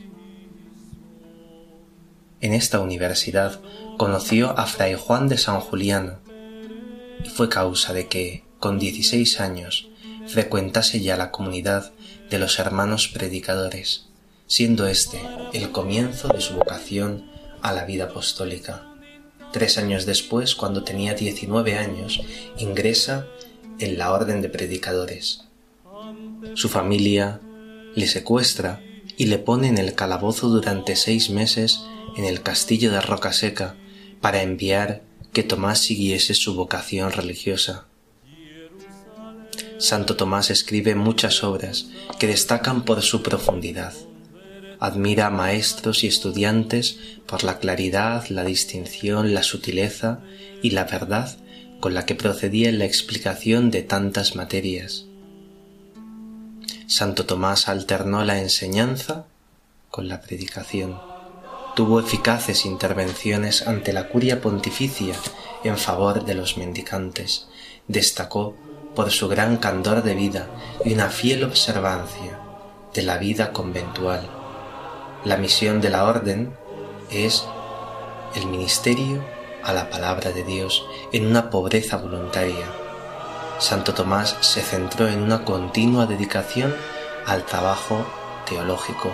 En 2.40 2.54
esta 2.54 2.80
universidad 2.80 3.61
conoció 3.99 4.58
a 4.58 4.64
Fray 4.64 4.94
Juan 4.94 5.28
de 5.28 5.37
San 5.37 5.61
Juliano 5.61 6.20
y 7.23 7.28
fue 7.28 7.50
causa 7.50 7.92
de 7.92 8.08
que, 8.08 8.44
con 8.58 8.78
16 8.78 9.40
años, 9.40 9.90
frecuentase 10.26 11.02
ya 11.02 11.18
la 11.18 11.30
comunidad 11.30 11.92
de 12.30 12.38
los 12.38 12.58
hermanos 12.58 13.08
predicadores, 13.08 14.08
siendo 14.46 14.87
este 14.87 15.20
el 15.52 15.70
comienzo 15.70 16.28
de 16.28 16.40
su 16.40 16.54
vocación 16.54 17.30
a 17.61 17.73
la 17.73 17.84
vida 17.84 18.04
apostólica. 18.04 18.87
Tres 19.52 19.76
años 19.76 20.06
después, 20.06 20.54
cuando 20.54 20.82
tenía 20.82 21.12
19 21.12 21.76
años, 21.76 22.23
ingresa 22.56 23.26
en 23.78 23.99
la 23.99 24.12
orden 24.12 24.43
de 24.43 24.49
predicadores. 24.49 25.45
Su 26.54 26.69
familia 26.69 27.40
le 27.95 28.07
secuestra 28.07 28.81
y 29.16 29.26
le 29.26 29.38
pone 29.38 29.69
en 29.69 29.78
el 29.78 29.95
calabozo 29.95 30.49
durante 30.49 30.97
seis 30.97 31.31
meses 31.31 31.81
en 32.16 32.25
el 32.25 32.43
castillo 32.43 32.90
de 32.93 33.00
Roca 33.00 33.33
Seca 33.33 33.76
para 34.21 34.43
enviar 34.43 35.02
que 35.33 35.43
Tomás 35.43 35.81
siguiese 35.81 36.35
su 36.35 36.54
vocación 36.54 37.12
religiosa. 37.12 37.87
Santo 39.78 40.16
Tomás 40.16 40.50
escribe 40.50 40.95
muchas 40.95 41.43
obras 41.43 41.88
que 42.19 42.26
destacan 42.26 42.85
por 42.85 43.02
su 43.02 43.23
profundidad. 43.23 43.93
Admira 44.81 45.26
a 45.26 45.31
maestros 45.31 46.04
y 46.04 46.07
estudiantes 46.07 46.99
por 47.26 47.43
la 47.45 47.59
claridad, 47.59 48.26
la 48.28 48.45
distinción, 48.45 49.35
la 49.35 49.43
sutileza 49.43 50.21
y 50.62 50.71
la 50.71 50.85
verdad 50.85 51.37
con 51.85 51.93
la 51.93 52.07
que 52.07 52.14
procedía 52.14 52.71
en 52.71 52.79
la 52.79 52.87
explicación 52.87 53.71
de 53.71 53.83
tantas 53.83 54.37
materias. 54.37 55.05
Santo 56.87 57.26
Tomás 57.26 57.69
alternó 57.69 58.25
la 58.25 58.41
enseñanza 58.41 59.26
con 59.91 60.09
la 60.09 60.23
predicación. 60.23 60.99
Tuvo 61.76 62.00
eficaces 62.00 62.64
intervenciones 62.64 63.67
ante 63.67 63.93
la 63.93 64.09
curia 64.09 64.41
pontificia 64.41 65.14
en 65.62 65.76
favor 65.76 66.25
de 66.25 66.33
los 66.33 66.57
mendicantes. 66.57 67.49
Destacó 67.87 68.57
por 68.95 69.11
su 69.11 69.29
gran 69.29 69.59
candor 69.59 70.03
de 70.03 70.14
vida 70.14 70.49
y 70.87 70.95
una 70.95 71.11
fiel 71.11 71.45
observancia 71.45 72.41
de 72.95 73.03
la 73.03 73.19
vida 73.19 73.53
conventual. 73.53 74.26
La 75.26 75.37
misión 75.37 75.83
de 75.83 75.91
la 75.91 76.05
orden 76.07 76.57
es 77.11 77.45
el 78.35 78.47
ministerio 78.47 79.34
a 79.64 79.73
la 79.73 79.90
palabra 79.90 80.30
de 80.33 80.44
Dios 80.44 80.87
en 81.12 81.26
una 81.26 81.50
pobreza 81.50 81.97
voluntaria. 81.97 82.66
Santo 83.59 83.94
Tomás 83.94 84.37
se 84.40 84.62
centró 84.62 85.09
en 85.09 85.23
una 85.23 85.44
continua 85.44 86.06
dedicación 86.06 86.75
al 87.26 87.44
trabajo 87.47 88.04
teológico, 88.47 89.11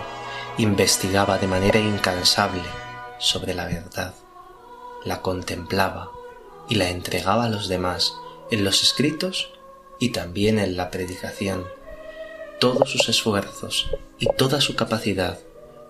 investigaba 0.57 1.37
de 1.37 1.47
manera 1.47 1.79
incansable 1.79 2.63
sobre 3.17 3.53
la 3.53 3.65
verdad, 3.65 4.13
la 5.05 5.21
contemplaba 5.21 6.11
y 6.67 6.75
la 6.75 6.89
entregaba 6.89 7.45
a 7.45 7.49
los 7.49 7.67
demás 7.67 8.13
en 8.49 8.63
los 8.63 8.83
escritos 8.83 9.51
y 9.99 10.09
también 10.09 10.59
en 10.59 10.75
la 10.75 10.91
predicación. 10.91 11.65
Todos 12.59 12.91
sus 12.91 13.07
esfuerzos 13.09 13.89
y 14.19 14.27
toda 14.27 14.61
su 14.61 14.75
capacidad 14.75 15.39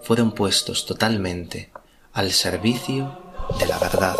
fueron 0.03 0.31
puestos 0.31 0.85
totalmente 0.85 1.71
al 2.13 2.31
servicio 2.31 3.17
de 3.59 3.65
la 3.67 3.77
verdad. 3.79 4.17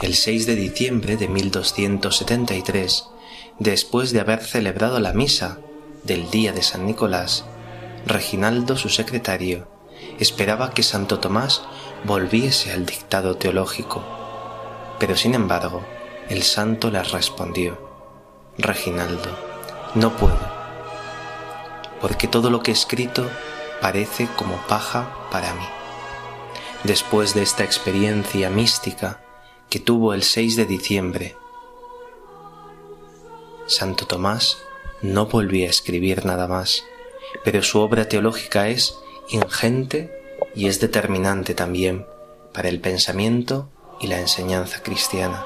El 0.00 0.14
6 0.14 0.46
de 0.46 0.56
diciembre 0.56 1.16
de 1.16 1.28
1273, 1.28 3.04
después 3.58 4.12
de 4.12 4.20
haber 4.20 4.42
celebrado 4.42 4.98
la 4.98 5.12
misa 5.12 5.58
del 6.02 6.30
día 6.30 6.52
de 6.52 6.62
San 6.62 6.84
Nicolás, 6.84 7.44
Reginaldo, 8.04 8.76
su 8.76 8.88
secretario, 8.88 9.68
esperaba 10.18 10.72
que 10.72 10.82
Santo 10.82 11.20
Tomás 11.20 11.62
volviese 12.04 12.72
al 12.72 12.86
dictado 12.86 13.36
teológico, 13.36 14.04
pero 14.98 15.16
sin 15.16 15.34
embargo, 15.34 15.82
el 16.28 16.42
santo 16.42 16.90
le 16.90 17.02
respondió, 17.02 17.78
Reginaldo, 18.58 19.30
no 19.94 20.16
puedo, 20.16 20.38
porque 22.00 22.26
todo 22.26 22.50
lo 22.50 22.62
que 22.62 22.72
he 22.72 22.74
escrito 22.74 23.30
parece 23.80 24.28
como 24.36 24.56
paja 24.66 25.28
para 25.30 25.54
mí. 25.54 25.66
Después 26.82 27.32
de 27.32 27.42
esta 27.42 27.64
experiencia 27.64 28.50
mística 28.50 29.23
que 29.74 29.80
tuvo 29.80 30.14
el 30.14 30.22
6 30.22 30.54
de 30.54 30.66
diciembre, 30.66 31.34
Santo 33.66 34.06
Tomás 34.06 34.58
no 35.02 35.26
volvió 35.26 35.66
a 35.66 35.70
escribir 35.70 36.24
nada 36.24 36.46
más, 36.46 36.84
pero 37.42 37.60
su 37.60 37.80
obra 37.80 38.08
teológica 38.08 38.68
es 38.68 38.96
ingente 39.30 40.12
y 40.54 40.68
es 40.68 40.78
determinante 40.78 41.54
también 41.54 42.06
para 42.52 42.68
el 42.68 42.78
pensamiento 42.78 43.68
y 44.00 44.06
la 44.06 44.20
enseñanza 44.20 44.80
cristiana. 44.80 45.44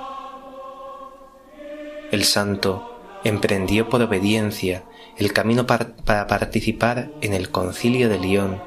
El 2.12 2.24
santo 2.24 3.00
emprendió 3.24 3.88
por 3.88 4.02
obediencia 4.02 4.84
el 5.16 5.32
camino 5.32 5.66
para 5.66 6.26
participar 6.26 7.10
en 7.22 7.32
el 7.32 7.48
concilio 7.48 8.10
de 8.10 8.18
Lyon, 8.18 8.60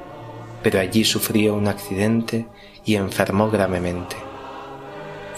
pero 0.64 0.80
allí 0.80 1.04
sufrió 1.04 1.54
un 1.54 1.68
accidente 1.68 2.48
y 2.84 2.96
enfermó 2.96 3.48
gravemente. 3.48 4.31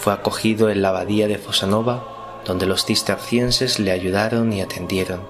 Fue 0.05 0.13
acogido 0.13 0.69
en 0.69 0.83
la 0.83 0.89
abadía 0.89 1.27
de 1.27 1.39
Fosanova, 1.39 2.41
donde 2.45 2.67
los 2.67 2.85
cistercienses 2.85 3.79
le 3.79 3.91
ayudaron 3.91 4.53
y 4.53 4.61
atendieron. 4.61 5.27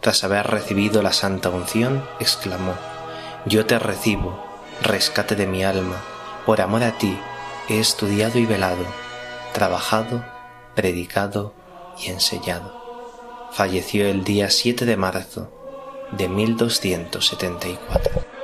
Tras 0.00 0.24
haber 0.24 0.48
recibido 0.48 1.02
la 1.02 1.12
santa 1.12 1.50
unción, 1.50 2.04
exclamó, 2.18 2.74
Yo 3.44 3.66
te 3.66 3.78
recibo, 3.78 4.42
rescate 4.82 5.36
de 5.36 5.46
mi 5.46 5.62
alma, 5.62 6.02
por 6.46 6.60
amor 6.60 6.82
a 6.82 6.98
ti 6.98 7.16
he 7.68 7.78
estudiado 7.78 8.40
y 8.40 8.46
velado, 8.46 8.84
trabajado, 9.52 10.24
predicado 10.74 11.54
y 12.02 12.10
enseñado 12.10 12.86
falleció 13.56 14.06
el 14.06 14.22
día 14.22 14.50
7 14.50 14.84
de 14.84 14.98
marzo 14.98 15.50
de 16.12 16.28
1274. 16.28 18.35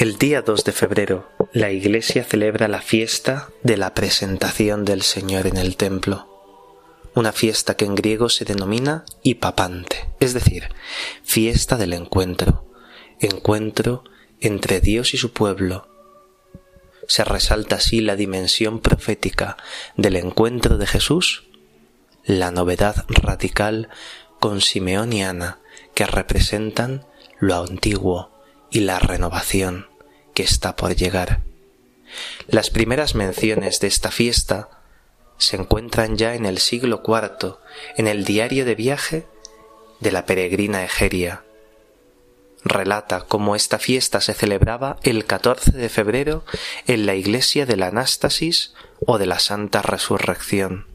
El 0.00 0.16
día 0.16 0.40
2 0.40 0.64
de 0.64 0.72
febrero, 0.72 1.28
la 1.52 1.72
Iglesia 1.72 2.24
celebra 2.24 2.68
la 2.68 2.80
fiesta 2.80 3.50
de 3.62 3.76
la 3.76 3.92
presentación 3.92 4.86
del 4.86 5.02
Señor 5.02 5.46
en 5.46 5.58
el 5.58 5.76
templo, 5.76 6.26
una 7.14 7.32
fiesta 7.32 7.76
que 7.76 7.84
en 7.84 7.96
griego 7.96 8.30
se 8.30 8.46
denomina 8.46 9.04
hipapante, 9.22 10.08
es 10.18 10.32
decir, 10.32 10.70
fiesta 11.22 11.76
del 11.76 11.92
encuentro, 11.92 12.64
encuentro 13.20 14.02
entre 14.40 14.80
Dios 14.80 15.12
y 15.12 15.18
su 15.18 15.34
pueblo. 15.34 15.86
Se 17.06 17.22
resalta 17.22 17.76
así 17.76 18.00
la 18.00 18.16
dimensión 18.16 18.80
profética 18.80 19.58
del 19.98 20.16
encuentro 20.16 20.78
de 20.78 20.86
Jesús, 20.86 21.44
la 22.24 22.50
novedad 22.50 23.04
radical 23.06 23.90
con 24.38 24.62
Simeón 24.62 25.12
y 25.12 25.22
Ana 25.24 25.58
que 25.92 26.06
representan 26.06 27.04
lo 27.38 27.56
antiguo 27.56 28.30
y 28.70 28.80
la 28.80 28.98
renovación 28.98 29.89
que 30.34 30.42
está 30.42 30.76
por 30.76 30.94
llegar. 30.94 31.40
Las 32.48 32.70
primeras 32.70 33.14
menciones 33.14 33.80
de 33.80 33.86
esta 33.86 34.10
fiesta 34.10 34.68
se 35.38 35.56
encuentran 35.56 36.16
ya 36.16 36.34
en 36.34 36.44
el 36.44 36.58
siglo 36.58 37.02
IV 37.06 37.56
en 37.96 38.06
el 38.06 38.24
diario 38.24 38.64
de 38.64 38.74
viaje 38.74 39.26
de 40.00 40.12
la 40.12 40.26
peregrina 40.26 40.84
Egeria. 40.84 41.44
relata 42.62 43.22
cómo 43.22 43.56
esta 43.56 43.78
fiesta 43.78 44.20
se 44.20 44.34
celebraba 44.34 44.98
el 45.02 45.24
14 45.24 45.72
de 45.72 45.88
febrero 45.88 46.44
en 46.86 47.06
la 47.06 47.14
iglesia 47.14 47.64
de 47.64 47.76
la 47.78 47.86
Anástasis 47.86 48.74
o 49.06 49.16
de 49.16 49.24
la 49.24 49.38
Santa 49.38 49.80
Resurrección. 49.80 50.86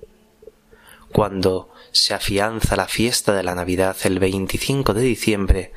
Cuando 1.12 1.72
se 1.92 2.14
afianza 2.14 2.76
la 2.76 2.88
fiesta 2.88 3.34
de 3.34 3.42
la 3.42 3.56
Navidad 3.56 3.96
el 4.04 4.20
25 4.20 4.94
de 4.94 5.02
diciembre, 5.02 5.72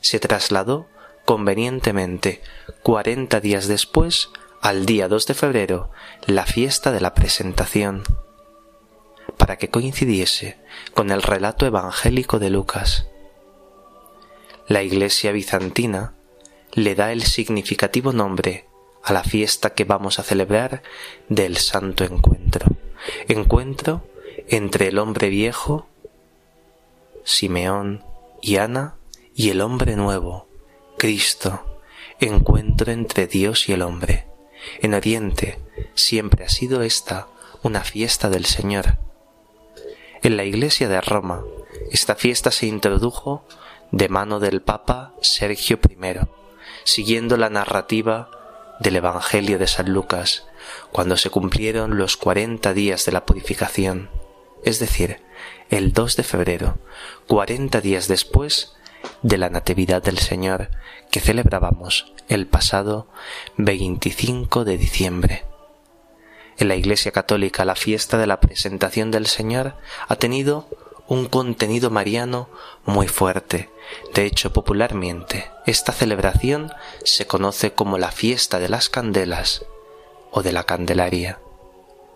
se 0.00 0.18
trasladó 0.18 0.88
convenientemente 1.28 2.40
cuarenta 2.82 3.38
días 3.40 3.68
después 3.68 4.30
al 4.62 4.86
día 4.86 5.08
2 5.08 5.26
de 5.26 5.34
febrero 5.34 5.90
la 6.24 6.46
fiesta 6.46 6.90
de 6.90 7.02
la 7.02 7.12
presentación, 7.12 8.02
para 9.36 9.58
que 9.58 9.68
coincidiese 9.68 10.56
con 10.94 11.10
el 11.10 11.20
relato 11.20 11.66
evangélico 11.66 12.38
de 12.38 12.48
Lucas. 12.48 13.08
La 14.68 14.82
Iglesia 14.82 15.30
bizantina 15.32 16.14
le 16.72 16.94
da 16.94 17.12
el 17.12 17.24
significativo 17.24 18.14
nombre 18.14 18.64
a 19.04 19.12
la 19.12 19.22
fiesta 19.22 19.74
que 19.74 19.84
vamos 19.84 20.18
a 20.18 20.22
celebrar 20.22 20.82
del 21.28 21.58
Santo 21.58 22.04
Encuentro. 22.04 22.68
Encuentro 23.28 24.02
entre 24.48 24.88
el 24.88 24.98
hombre 24.98 25.28
viejo, 25.28 25.88
Simeón 27.22 28.02
y 28.40 28.56
Ana, 28.56 28.94
y 29.34 29.50
el 29.50 29.60
hombre 29.60 29.94
nuevo, 29.94 30.47
Cristo, 30.98 31.80
encuentro 32.18 32.90
entre 32.90 33.28
Dios 33.28 33.68
y 33.68 33.72
el 33.72 33.82
hombre. 33.82 34.26
En 34.80 34.94
Oriente 34.94 35.60
siempre 35.94 36.44
ha 36.44 36.48
sido 36.48 36.82
esta 36.82 37.28
una 37.62 37.84
fiesta 37.84 38.28
del 38.28 38.44
Señor. 38.44 38.98
En 40.22 40.36
la 40.36 40.44
Iglesia 40.44 40.88
de 40.88 41.00
Roma, 41.00 41.44
esta 41.92 42.16
fiesta 42.16 42.50
se 42.50 42.66
introdujo 42.66 43.44
de 43.92 44.08
mano 44.08 44.40
del 44.40 44.60
Papa 44.60 45.14
Sergio 45.22 45.78
I, 45.88 45.96
siguiendo 46.82 47.36
la 47.36 47.48
narrativa 47.48 48.30
del 48.80 48.96
Evangelio 48.96 49.58
de 49.60 49.68
San 49.68 49.92
Lucas, 49.92 50.48
cuando 50.90 51.16
se 51.16 51.30
cumplieron 51.30 51.96
los 51.96 52.16
cuarenta 52.16 52.74
días 52.74 53.04
de 53.04 53.12
la 53.12 53.24
purificación, 53.24 54.10
es 54.64 54.80
decir, 54.80 55.22
el 55.70 55.92
2 55.92 56.16
de 56.16 56.22
febrero, 56.24 56.78
cuarenta 57.28 57.80
días 57.80 58.08
después 58.08 58.74
de 59.22 59.38
la 59.38 59.50
Natividad 59.50 60.02
del 60.02 60.18
Señor 60.18 60.70
que 61.10 61.20
celebrábamos 61.20 62.12
el 62.28 62.46
pasado 62.46 63.08
25 63.56 64.64
de 64.64 64.78
diciembre. 64.78 65.44
En 66.58 66.68
la 66.68 66.76
Iglesia 66.76 67.12
Católica 67.12 67.64
la 67.64 67.76
fiesta 67.76 68.18
de 68.18 68.26
la 68.26 68.40
presentación 68.40 69.10
del 69.10 69.26
Señor 69.26 69.74
ha 70.08 70.16
tenido 70.16 70.66
un 71.06 71.26
contenido 71.26 71.90
mariano 71.90 72.48
muy 72.84 73.08
fuerte. 73.08 73.70
De 74.14 74.26
hecho, 74.26 74.52
popularmente, 74.52 75.50
esta 75.66 75.92
celebración 75.92 76.70
se 77.02 77.26
conoce 77.26 77.72
como 77.72 77.96
la 77.96 78.12
fiesta 78.12 78.58
de 78.58 78.68
las 78.68 78.90
candelas 78.90 79.64
o 80.30 80.42
de 80.42 80.52
la 80.52 80.64
Candelaria. 80.64 81.40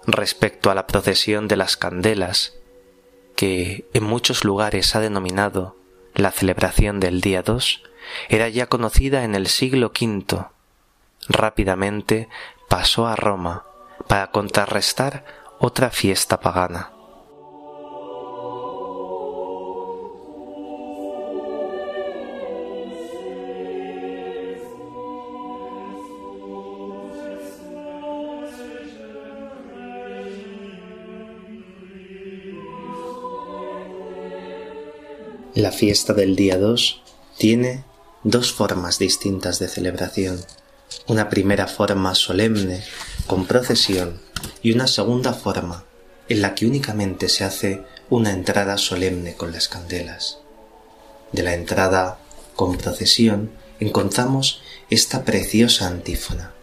Respecto 0.06 0.70
a 0.70 0.74
la 0.74 0.86
procesión 0.86 1.48
de 1.48 1.56
las 1.56 1.76
candelas, 1.76 2.54
que 3.34 3.88
en 3.94 4.04
muchos 4.04 4.44
lugares 4.44 4.94
ha 4.94 5.00
denominado 5.00 5.76
la 6.14 6.30
celebración 6.30 7.00
del 7.00 7.20
día 7.20 7.42
2 7.42 7.82
era 8.28 8.48
ya 8.48 8.66
conocida 8.66 9.24
en 9.24 9.34
el 9.34 9.46
siglo 9.46 9.88
V. 9.88 10.44
Rápidamente 11.28 12.28
pasó 12.68 13.06
a 13.06 13.16
Roma 13.16 13.64
para 14.08 14.30
contrarrestar 14.30 15.24
otra 15.58 15.90
fiesta 15.90 16.40
pagana. 16.40 16.90
La 35.62 35.70
fiesta 35.70 36.12
del 36.12 36.34
día 36.34 36.58
2 36.58 37.02
tiene 37.38 37.84
dos 38.24 38.52
formas 38.52 38.98
distintas 38.98 39.60
de 39.60 39.68
celebración. 39.68 40.44
Una 41.06 41.28
primera 41.28 41.68
forma 41.68 42.16
solemne, 42.16 42.82
con 43.28 43.46
procesión, 43.46 44.20
y 44.60 44.72
una 44.72 44.88
segunda 44.88 45.32
forma, 45.34 45.84
en 46.28 46.42
la 46.42 46.56
que 46.56 46.66
únicamente 46.66 47.28
se 47.28 47.44
hace 47.44 47.84
una 48.10 48.32
entrada 48.32 48.76
solemne 48.76 49.36
con 49.36 49.52
las 49.52 49.68
candelas. 49.68 50.40
De 51.30 51.44
la 51.44 51.54
entrada 51.54 52.18
con 52.56 52.76
procesión 52.76 53.52
encontramos 53.78 54.62
esta 54.90 55.24
preciosa 55.24 55.86
antífona. 55.86 56.54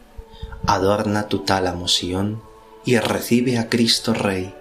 Adorna 0.67 1.29
tu 1.29 1.45
tálamo 1.45 1.87
Sión 1.87 2.43
y 2.83 2.97
recibe 2.97 3.59
a 3.59 3.69
Cristo 3.69 4.13
Rey. 4.13 4.53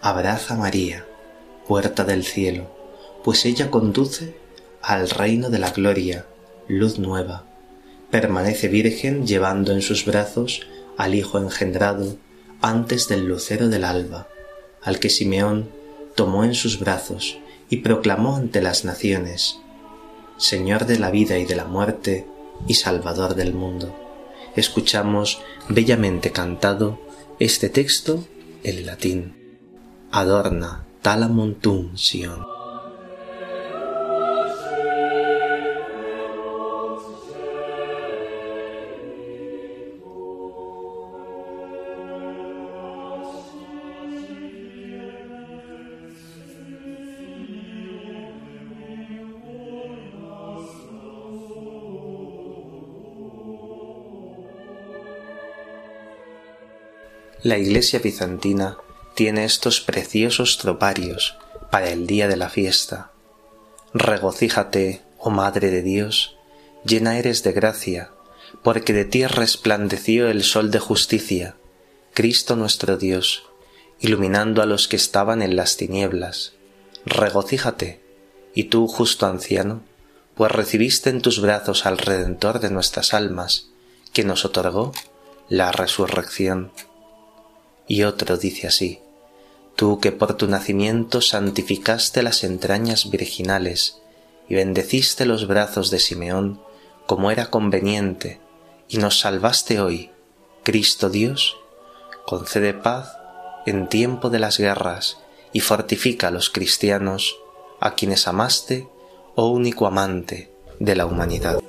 Abraza 0.00 0.54
a 0.54 0.56
María, 0.56 1.06
puerta 1.68 2.02
del 2.02 2.24
cielo 2.24 2.76
pues 3.28 3.44
ella 3.44 3.70
conduce 3.70 4.34
al 4.80 5.10
reino 5.10 5.50
de 5.50 5.58
la 5.58 5.70
gloria, 5.70 6.24
luz 6.66 6.98
nueva. 6.98 7.44
Permanece 8.10 8.68
virgen 8.68 9.26
llevando 9.26 9.72
en 9.72 9.82
sus 9.82 10.06
brazos 10.06 10.62
al 10.96 11.14
Hijo 11.14 11.38
engendrado 11.38 12.16
antes 12.62 13.06
del 13.06 13.26
lucero 13.26 13.68
del 13.68 13.84
alba, 13.84 14.28
al 14.80 14.98
que 14.98 15.10
Simeón 15.10 15.68
tomó 16.14 16.42
en 16.42 16.54
sus 16.54 16.78
brazos 16.78 17.38
y 17.68 17.76
proclamó 17.82 18.34
ante 18.34 18.62
las 18.62 18.86
naciones, 18.86 19.58
Señor 20.38 20.86
de 20.86 20.98
la 20.98 21.10
vida 21.10 21.36
y 21.36 21.44
de 21.44 21.54
la 21.54 21.66
muerte 21.66 22.26
y 22.66 22.76
Salvador 22.76 23.34
del 23.34 23.52
mundo. 23.52 23.94
Escuchamos 24.56 25.42
bellamente 25.68 26.32
cantado 26.32 26.98
este 27.38 27.68
texto 27.68 28.26
en 28.62 28.86
latín. 28.86 29.58
Adorna 30.12 30.86
talamontum 31.02 31.94
Sion. 31.94 32.57
La 57.44 57.56
iglesia 57.56 58.00
bizantina 58.00 58.78
tiene 59.14 59.44
estos 59.44 59.80
preciosos 59.80 60.58
troparios 60.58 61.36
para 61.70 61.90
el 61.90 62.08
día 62.08 62.26
de 62.26 62.36
la 62.36 62.48
fiesta. 62.48 63.12
Regocíjate, 63.94 65.02
oh 65.18 65.30
Madre 65.30 65.70
de 65.70 65.82
Dios, 65.82 66.36
llena 66.84 67.16
eres 67.16 67.44
de 67.44 67.52
gracia, 67.52 68.10
porque 68.64 68.92
de 68.92 69.04
ti 69.04 69.24
resplandeció 69.24 70.28
el 70.28 70.42
sol 70.42 70.72
de 70.72 70.80
justicia, 70.80 71.54
Cristo 72.12 72.56
nuestro 72.56 72.96
Dios, 72.96 73.44
iluminando 74.00 74.60
a 74.60 74.66
los 74.66 74.88
que 74.88 74.96
estaban 74.96 75.40
en 75.40 75.54
las 75.54 75.76
tinieblas. 75.76 76.54
Regocíjate, 77.04 78.00
y 78.52 78.64
tú, 78.64 78.88
justo 78.88 79.26
anciano, 79.26 79.82
pues 80.34 80.50
recibiste 80.50 81.10
en 81.10 81.22
tus 81.22 81.40
brazos 81.40 81.86
al 81.86 81.98
Redentor 81.98 82.58
de 82.58 82.70
nuestras 82.70 83.14
almas, 83.14 83.68
que 84.12 84.24
nos 84.24 84.44
otorgó 84.44 84.92
la 85.48 85.70
resurrección. 85.70 86.72
Y 87.88 88.04
otro 88.04 88.36
dice 88.36 88.68
así, 88.68 89.00
Tú 89.78 90.00
que 90.00 90.10
por 90.10 90.34
tu 90.34 90.48
nacimiento 90.48 91.20
santificaste 91.20 92.22
las 92.22 92.42
entrañas 92.42 93.10
virginales 93.10 94.00
y 94.48 94.56
bendeciste 94.56 95.24
los 95.24 95.46
brazos 95.46 95.90
de 95.90 96.00
Simeón 96.00 96.60
como 97.06 97.30
era 97.30 97.46
conveniente, 97.46 98.40
y 98.88 98.98
nos 98.98 99.20
salvaste 99.20 99.80
hoy, 99.80 100.10
Cristo 100.62 101.08
Dios, 101.10 101.56
concede 102.26 102.74
paz 102.74 103.16
en 103.66 103.88
tiempo 103.88 104.30
de 104.30 104.40
las 104.40 104.58
guerras 104.58 105.18
y 105.52 105.60
fortifica 105.60 106.28
a 106.28 106.30
los 106.30 106.50
cristianos, 106.50 107.36
a 107.80 107.94
quienes 107.94 108.26
amaste, 108.28 108.88
oh 109.36 109.48
único 109.48 109.86
amante 109.86 110.50
de 110.80 110.96
la 110.96 111.06
humanidad. 111.06 111.60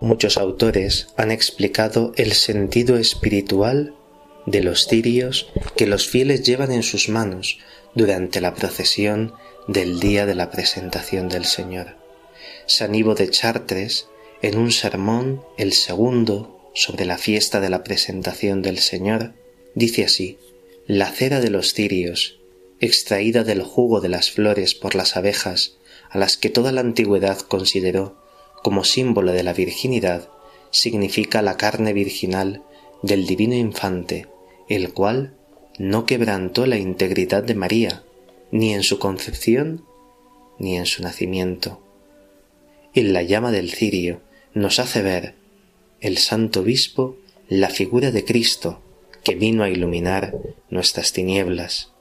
Muchos 0.00 0.38
autores 0.38 1.08
han 1.18 1.30
explicado 1.30 2.12
el 2.16 2.32
sentido 2.32 2.96
espiritual 2.96 3.94
de 4.46 4.62
los 4.62 4.86
cirios 4.86 5.50
que 5.76 5.86
los 5.86 6.08
fieles 6.08 6.42
llevan 6.42 6.72
en 6.72 6.82
sus 6.82 7.10
manos 7.10 7.58
durante 7.94 8.40
la 8.40 8.54
procesión 8.54 9.34
del 9.68 10.00
día 10.00 10.24
de 10.24 10.34
la 10.34 10.50
presentación 10.50 11.28
del 11.28 11.44
Señor. 11.44 11.96
San 12.64 12.94
Ivo 12.94 13.14
de 13.14 13.28
Chartres, 13.28 14.08
en 14.40 14.56
un 14.56 14.72
sermón, 14.72 15.42
el 15.58 15.74
segundo, 15.74 16.70
sobre 16.74 17.04
la 17.04 17.18
fiesta 17.18 17.60
de 17.60 17.68
la 17.68 17.84
presentación 17.84 18.62
del 18.62 18.78
Señor, 18.78 19.34
dice 19.74 20.06
así, 20.06 20.38
la 20.86 21.12
cera 21.12 21.40
de 21.40 21.50
los 21.50 21.74
cirios, 21.74 22.40
extraída 22.80 23.44
del 23.44 23.62
jugo 23.62 24.00
de 24.00 24.08
las 24.08 24.30
flores 24.30 24.74
por 24.74 24.94
las 24.94 25.18
abejas, 25.18 25.76
a 26.08 26.16
las 26.16 26.38
que 26.38 26.48
toda 26.48 26.72
la 26.72 26.80
antigüedad 26.80 27.38
consideró 27.38 28.16
como 28.62 28.84
símbolo 28.84 29.32
de 29.32 29.42
la 29.42 29.52
virginidad, 29.52 30.28
significa 30.70 31.42
la 31.42 31.56
carne 31.56 31.92
virginal 31.92 32.62
del 33.02 33.26
divino 33.26 33.54
infante, 33.54 34.26
el 34.68 34.92
cual 34.92 35.34
no 35.78 36.06
quebrantó 36.06 36.66
la 36.66 36.76
integridad 36.76 37.42
de 37.42 37.54
María, 37.54 38.02
ni 38.50 38.74
en 38.74 38.82
su 38.82 38.98
concepción 38.98 39.84
ni 40.58 40.76
en 40.76 40.86
su 40.86 41.02
nacimiento. 41.02 41.80
En 42.94 43.12
la 43.12 43.22
llama 43.22 43.50
del 43.50 43.70
cirio 43.70 44.20
nos 44.52 44.78
hace 44.78 45.02
ver 45.02 45.34
el 46.00 46.18
santo 46.18 46.60
obispo 46.60 47.16
la 47.48 47.68
figura 47.68 48.10
de 48.10 48.24
Cristo 48.24 48.80
que 49.24 49.34
vino 49.34 49.62
a 49.62 49.70
iluminar 49.70 50.36
nuestras 50.68 51.12
tinieblas. 51.12 51.92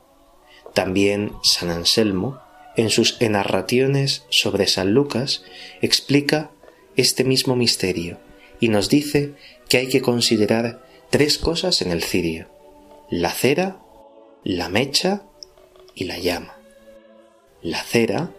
También 0.73 1.31
San 1.43 1.69
Anselmo, 1.69 2.39
en 2.79 2.89
sus 2.89 3.17
enarraciones 3.19 4.23
sobre 4.29 4.65
San 4.65 4.93
Lucas, 4.93 5.43
explica 5.81 6.51
este 6.95 7.25
mismo 7.25 7.57
misterio 7.57 8.19
y 8.61 8.69
nos 8.69 8.87
dice 8.87 9.33
que 9.67 9.79
hay 9.79 9.89
que 9.89 10.01
considerar 10.01 10.81
tres 11.09 11.37
cosas 11.37 11.81
en 11.81 11.91
el 11.91 12.01
cirio, 12.01 12.47
la 13.09 13.31
cera, 13.31 13.81
la 14.45 14.69
mecha 14.69 15.23
y 15.93 16.05
la 16.05 16.19
llama. 16.19 16.57
La 17.61 17.83
cera, 17.83 18.31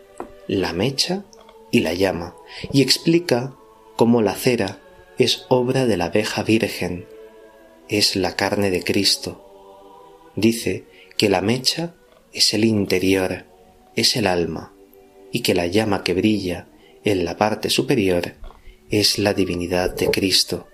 la 0.46 0.72
mecha 0.72 1.26
y 1.70 1.80
la 1.80 1.92
llama, 1.92 2.34
y 2.72 2.80
explica 2.80 3.54
cómo 3.96 4.22
la 4.22 4.34
cera 4.34 4.78
es 5.18 5.44
obra 5.50 5.84
de 5.84 5.98
la 5.98 6.06
abeja 6.06 6.42
virgen, 6.42 7.04
es 7.90 8.16
la 8.16 8.36
carne 8.36 8.70
de 8.70 8.84
Cristo. 8.84 10.32
Dice 10.34 10.86
que 11.18 11.28
la 11.28 11.42
mecha 11.42 11.94
es 12.32 12.54
el 12.54 12.64
interior, 12.64 13.49
es 14.00 14.16
el 14.16 14.26
alma, 14.26 14.72
y 15.32 15.40
que 15.40 15.54
la 15.54 15.66
llama 15.66 16.02
que 16.02 16.14
brilla 16.14 16.66
en 17.04 17.24
la 17.24 17.36
parte 17.36 17.70
superior 17.70 18.34
es 18.90 19.18
la 19.18 19.34
divinidad 19.34 19.94
de 19.94 20.10
Cristo. 20.10 20.66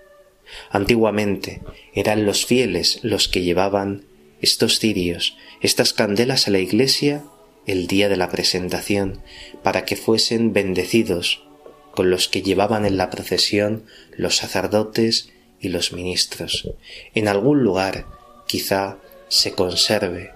Antiguamente 0.69 1.61
eran 1.93 2.25
los 2.25 2.45
fieles 2.45 2.99
los 3.03 3.27
que 3.27 3.43
llevaban 3.43 4.05
estos 4.41 4.79
cirios, 4.79 5.37
estas 5.61 5.93
candelas 5.93 6.47
a 6.47 6.51
la 6.51 6.59
iglesia 6.59 7.23
el 7.65 7.87
día 7.87 8.07
de 8.07 8.15
la 8.15 8.29
presentación, 8.29 9.21
para 9.61 9.83
que 9.83 9.97
fuesen 9.97 10.53
bendecidos 10.53 11.43
con 11.91 12.09
los 12.09 12.29
que 12.29 12.41
llevaban 12.41 12.85
en 12.85 12.95
la 12.95 13.09
procesión 13.09 13.83
los 14.15 14.37
sacerdotes 14.37 15.29
y 15.59 15.69
los 15.69 15.91
ministros. 15.91 16.69
En 17.13 17.27
algún 17.27 17.63
lugar 17.63 18.05
quizá 18.47 18.99
se 19.27 19.51
conserve 19.51 20.31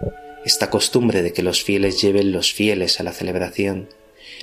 esta 0.45 0.69
costumbre 0.69 1.21
de 1.21 1.33
que 1.33 1.43
los 1.43 1.63
fieles 1.63 2.01
lleven 2.01 2.31
los 2.31 2.53
fieles 2.53 2.99
a 2.99 3.03
la 3.03 3.11
celebración, 3.11 3.89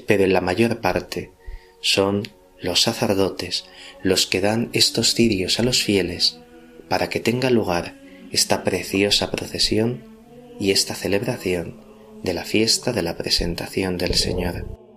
pero 0.07 0.25
en 0.25 0.33
la 0.33 0.41
mayor 0.41 0.81
parte 0.81 1.33
son 1.81 2.29
los 2.61 2.83
sacerdotes 2.83 3.65
los 4.03 4.27
que 4.27 4.41
dan 4.41 4.71
estos 4.73 5.15
cirios 5.15 5.61
a 5.61 5.63
los 5.63 5.83
fieles 5.83 6.39
para 6.89 7.09
que 7.09 7.21
tenga 7.21 7.51
lugar 7.51 8.01
esta 8.33 8.65
preciosa 8.65 9.31
procesión 9.31 10.05
y 10.61 10.71
esta 10.71 10.95
celebración 10.95 11.81
de 12.23 12.35
la 12.35 12.45
fiesta 12.45 12.93
de 12.93 13.03
la 13.03 13.17
presentación 13.17 13.97
del 13.97 14.15
Señor. 14.15 14.88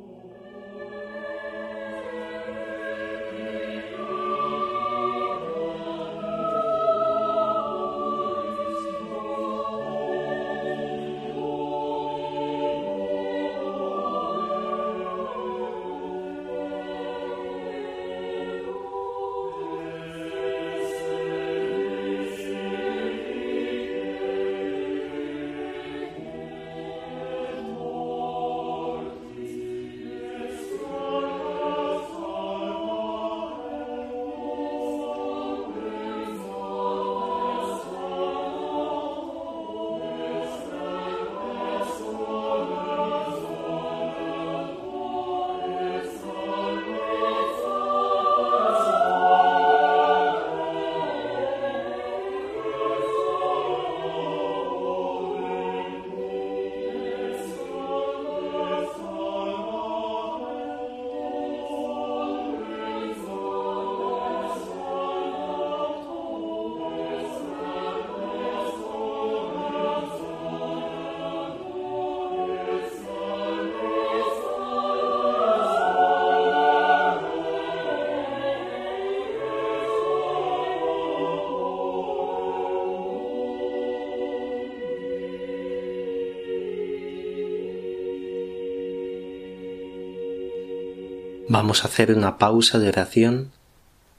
Vamos 91.62 91.84
a 91.84 91.89
hacer 91.89 92.12
una 92.12 92.39
pausa 92.39 92.80
de 92.80 92.88
oración 92.88 93.52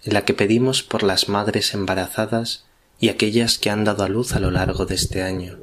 en 0.04 0.14
la 0.14 0.24
que 0.24 0.32
pedimos 0.32 0.84
por 0.84 1.02
las 1.02 1.28
madres 1.28 1.74
embarazadas 1.74 2.66
y 3.00 3.08
aquellas 3.08 3.58
que 3.58 3.68
han 3.68 3.82
dado 3.82 4.04
a 4.04 4.08
luz 4.08 4.36
a 4.36 4.38
lo 4.38 4.52
largo 4.52 4.86
de 4.86 4.94
este 4.94 5.24
año. 5.24 5.58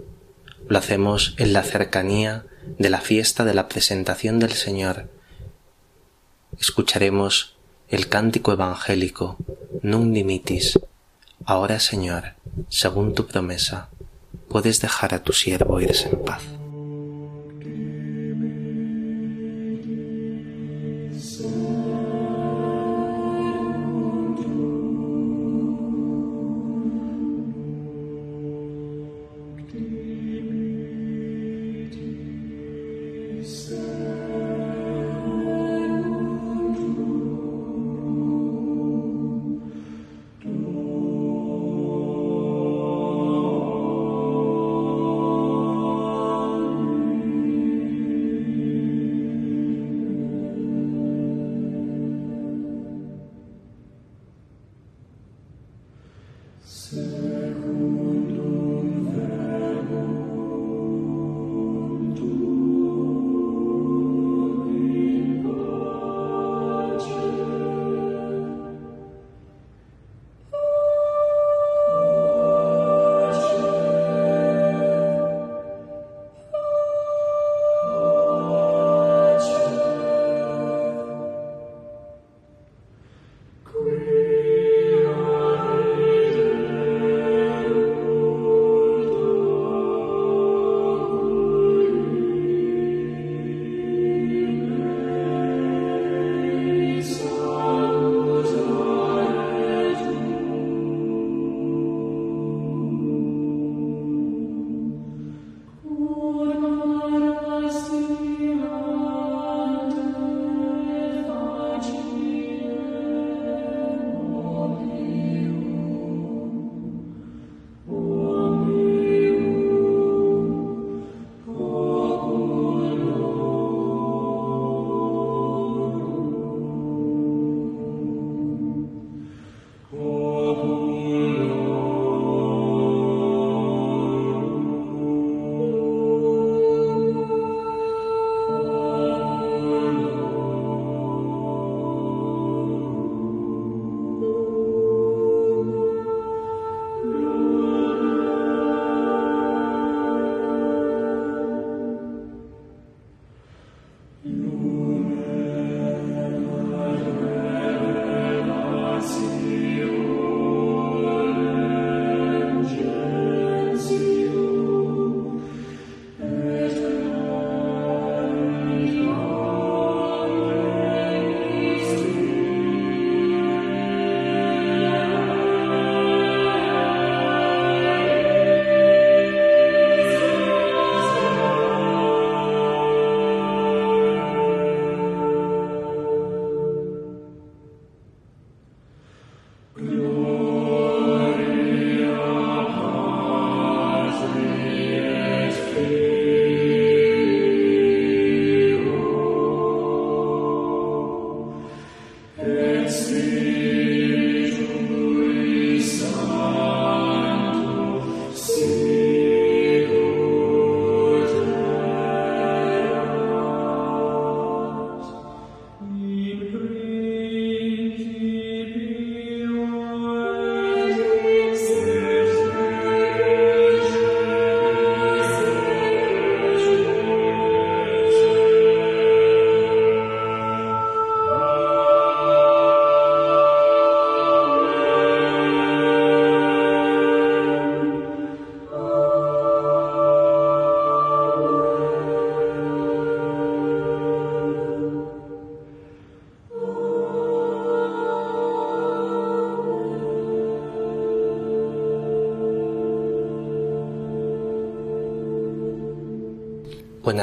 Lo 0.68 0.78
hacemos 0.78 1.36
en 1.38 1.54
la 1.54 1.64
cercanía 1.64 2.46
de 2.78 2.90
la 2.90 3.00
fiesta 3.00 3.46
de 3.46 3.54
la 3.54 3.70
presentación 3.70 4.40
del 4.40 4.52
Señor. 4.52 5.10
Escucharemos 6.60 7.56
el 7.88 8.10
cántico 8.10 8.52
evangélico 8.52 9.38
Nun 9.82 10.12
dimitis. 10.14 10.78
Ahora, 11.46 11.80
Señor, 11.80 12.34
según 12.68 13.14
tu 13.14 13.26
promesa, 13.26 13.88
puedes 14.50 14.82
dejar 14.82 15.14
a 15.14 15.24
tu 15.24 15.32
siervo 15.32 15.80
irse 15.80 16.10
en 16.10 16.26
paz. 16.26 16.59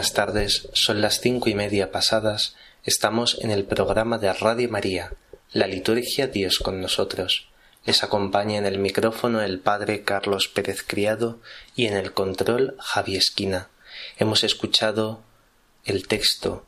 Buenas 0.06 0.26
tardes, 0.28 0.68
son 0.72 1.00
las 1.00 1.20
cinco 1.20 1.48
y 1.48 1.56
media 1.56 1.90
pasadas, 1.90 2.54
estamos 2.84 3.38
en 3.40 3.50
el 3.50 3.64
programa 3.64 4.18
de 4.18 4.32
Radio 4.32 4.68
María, 4.68 5.12
la 5.50 5.66
liturgia 5.66 6.28
Dios 6.28 6.60
con 6.60 6.80
nosotros. 6.80 7.48
Les 7.84 8.04
acompaña 8.04 8.56
en 8.56 8.66
el 8.66 8.78
micrófono 8.78 9.42
el 9.42 9.58
Padre 9.58 10.04
Carlos 10.04 10.46
Pérez 10.46 10.84
Criado 10.86 11.40
y 11.74 11.86
en 11.86 11.94
el 11.94 12.12
control 12.12 12.76
Javi 12.78 13.16
Esquina. 13.16 13.68
Hemos 14.16 14.44
escuchado 14.44 15.24
el 15.84 16.06
texto 16.06 16.64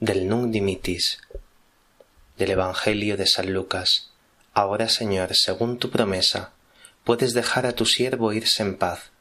del 0.00 0.26
Nunc 0.26 0.50
Dimitis 0.50 1.20
del 2.36 2.50
Evangelio 2.50 3.16
de 3.16 3.28
San 3.28 3.52
Lucas. 3.52 4.10
Ahora, 4.54 4.88
Señor, 4.88 5.36
según 5.36 5.78
tu 5.78 5.90
promesa, 5.90 6.50
puedes 7.04 7.32
dejar 7.32 7.64
a 7.64 7.76
tu 7.76 7.86
siervo 7.86 8.32
irse 8.32 8.64
en 8.64 8.76
paz, 8.76 9.12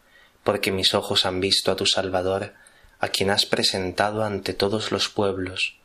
porque 0.43 0.71
mis 0.71 0.95
ojos 0.95 1.27
han 1.27 1.39
visto 1.41 1.71
a 1.71 1.75
tu 1.75 1.85
Salvador, 1.85 2.55
a 2.99 3.09
quien 3.09 3.29
has 3.29 3.45
presentado 3.45 4.23
ante 4.23 4.53
todos 4.53 4.91
los 4.91 5.09
pueblos, 5.09 5.77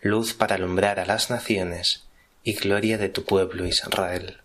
luz 0.00 0.34
para 0.34 0.56
alumbrar 0.56 1.00
a 1.00 1.06
las 1.06 1.30
naciones 1.30 2.04
y 2.44 2.54
gloria 2.54 2.98
de 2.98 3.08
tu 3.08 3.24
pueblo 3.24 3.66
Israel. 3.66 4.38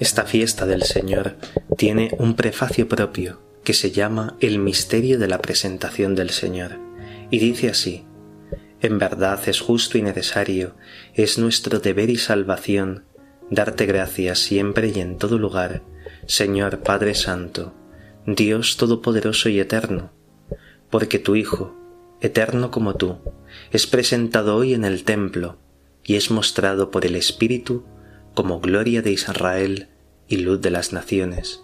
Esta 0.00 0.24
fiesta 0.24 0.66
del 0.66 0.82
Señor 0.82 1.36
tiene 1.78 2.10
un 2.18 2.34
prefacio 2.34 2.88
propio 2.88 3.40
que 3.62 3.72
se 3.72 3.90
llama 3.90 4.36
El 4.40 4.58
misterio 4.58 5.18
de 5.18 5.28
la 5.28 5.38
presentación 5.38 6.14
del 6.14 6.30
Señor 6.30 6.83
y 7.30 7.38
dice 7.38 7.70
así, 7.70 8.04
En 8.80 8.98
verdad 8.98 9.40
es 9.46 9.60
justo 9.60 9.98
y 9.98 10.02
necesario, 10.02 10.74
es 11.14 11.38
nuestro 11.38 11.80
deber 11.80 12.10
y 12.10 12.16
salvación, 12.16 13.04
darte 13.50 13.86
gracias 13.86 14.38
siempre 14.40 14.92
y 14.94 15.00
en 15.00 15.16
todo 15.16 15.38
lugar, 15.38 15.82
Señor 16.26 16.80
Padre 16.80 17.14
Santo, 17.14 17.74
Dios 18.26 18.76
Todopoderoso 18.76 19.48
y 19.48 19.60
Eterno, 19.60 20.12
porque 20.90 21.18
tu 21.18 21.36
Hijo, 21.36 21.74
eterno 22.20 22.70
como 22.70 22.94
tú, 22.94 23.18
es 23.70 23.86
presentado 23.86 24.56
hoy 24.56 24.74
en 24.74 24.84
el 24.84 25.04
templo 25.04 25.58
y 26.04 26.16
es 26.16 26.30
mostrado 26.30 26.90
por 26.90 27.04
el 27.06 27.16
Espíritu 27.16 27.84
como 28.34 28.60
gloria 28.60 29.02
de 29.02 29.12
Israel 29.12 29.88
y 30.28 30.38
luz 30.38 30.60
de 30.60 30.70
las 30.70 30.92
naciones. 30.92 31.62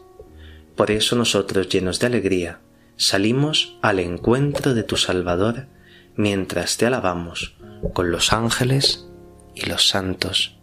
Por 0.77 0.91
eso 0.91 1.17
nosotros, 1.17 1.69
llenos 1.69 2.01
de 2.01 2.07
alegría, 2.07 2.61
salimos 3.01 3.79
al 3.81 3.99
encuentro 3.99 4.75
de 4.75 4.83
tu 4.83 4.99
Salvador 4.99 5.69
mientras 6.17 6.77
te 6.77 6.85
alabamos 6.85 7.57
con 7.95 8.11
los 8.11 8.35
ángeles 8.35 9.07
y 9.55 9.65
los 9.65 9.89
santos. 9.89 10.59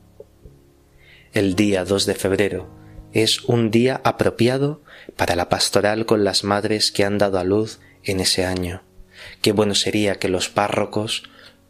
El 1.33 1.55
día 1.55 1.83
2 1.83 2.05
de 2.05 2.13
febrero 2.13 2.69
es 3.11 3.43
un 3.45 3.71
día 3.71 4.01
apropiado 4.03 4.83
para 5.15 5.35
la 5.35 5.49
pastoral 5.49 6.05
con 6.05 6.23
las 6.23 6.43
madres 6.43 6.91
que 6.91 7.03
han 7.03 7.17
dado 7.17 7.39
a 7.39 7.43
luz 7.43 7.79
en 8.03 8.19
ese 8.19 8.45
año. 8.45 8.83
Qué 9.41 9.51
bueno 9.51 9.73
sería 9.73 10.19
que 10.19 10.29
los 10.29 10.47
párrocos 10.47 11.23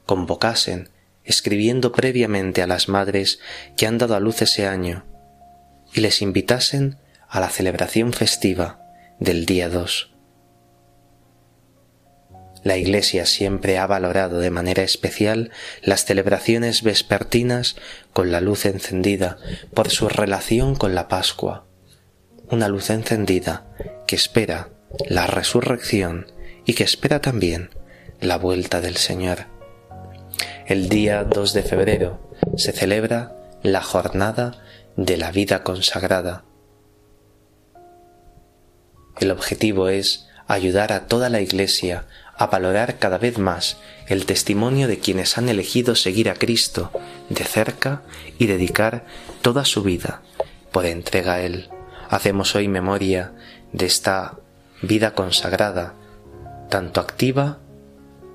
convocasen, 0.06 0.90
escribiendo 1.24 1.94
previamente 1.94 2.62
a 2.62 2.68
las 2.68 2.90
madres 2.90 3.40
que 3.78 3.88
han 3.88 3.98
dado 3.98 4.18
a 4.18 4.20
luz 4.20 4.42
ese 4.42 4.68
año, 4.68 5.06
y 5.94 6.02
les 6.02 6.22
invitasen 6.22 6.98
a 7.30 7.40
la 7.40 7.48
celebración 7.48 8.12
festiva 8.12 8.82
del 9.22 9.46
día 9.46 9.70
2. 9.70 10.17
La 12.64 12.78
Iglesia 12.78 13.26
siempre 13.26 13.78
ha 13.78 13.88
valorado 13.88 14.40
de 14.40 14.50
manera 14.50 14.84
especial 14.84 15.52
las 15.82 16.06
celebraciones 16.06 16.84
vespertinas 16.84 17.76
con 18.14 18.32
la 18.32 18.42
luz 18.42 18.66
encendida 18.66 19.38
por 19.74 19.90
su 19.90 20.10
relación 20.10 20.76
con 20.76 20.96
la 20.96 21.08
Pascua, 21.08 21.66
una 22.50 22.68
luz 22.68 22.90
encendida 22.90 23.68
que 24.08 24.16
espera 24.16 24.70
la 25.08 25.28
resurrección 25.28 26.32
y 26.66 26.74
que 26.74 26.84
espera 26.84 27.22
también 27.22 27.70
la 28.20 28.38
vuelta 28.38 28.82
del 28.82 28.98
Señor. 28.98 29.46
El 30.66 30.90
día 30.90 31.24
2 31.24 31.54
de 31.54 31.64
febrero 31.64 32.32
se 32.58 32.74
celebra 32.74 33.36
la 33.64 33.82
jornada 33.82 34.64
de 34.96 35.18
la 35.18 35.32
vida 35.32 35.64
consagrada. 35.64 36.44
El 39.20 39.32
objetivo 39.32 39.90
es 39.90 40.28
ayudar 40.48 40.92
a 40.92 41.08
toda 41.08 41.30
la 41.30 41.42
Iglesia 41.42 42.06
a 42.38 42.48
valorar 42.48 43.00
cada 43.00 43.18
vez 43.18 43.40
más 43.40 43.78
el 44.08 44.26
testimonio 44.26 44.88
de 44.88 45.00
quienes 45.00 45.38
han 45.38 45.50
elegido 45.50 45.96
seguir 45.96 46.30
a 46.30 46.36
Cristo 46.36 46.92
de 47.30 47.44
cerca 47.44 48.04
y 48.38 48.46
dedicar 48.46 49.06
toda 49.42 49.66
su 49.66 49.84
vida 49.84 50.22
por 50.72 50.86
entrega 50.86 51.34
a 51.34 51.42
Él. 51.42 51.70
Hacemos 52.10 52.56
hoy 52.56 52.68
memoria 52.68 53.34
de 53.74 53.86
esta 53.86 54.36
vida 54.82 55.14
consagrada, 55.14 55.96
tanto 56.70 57.02
activa 57.02 57.60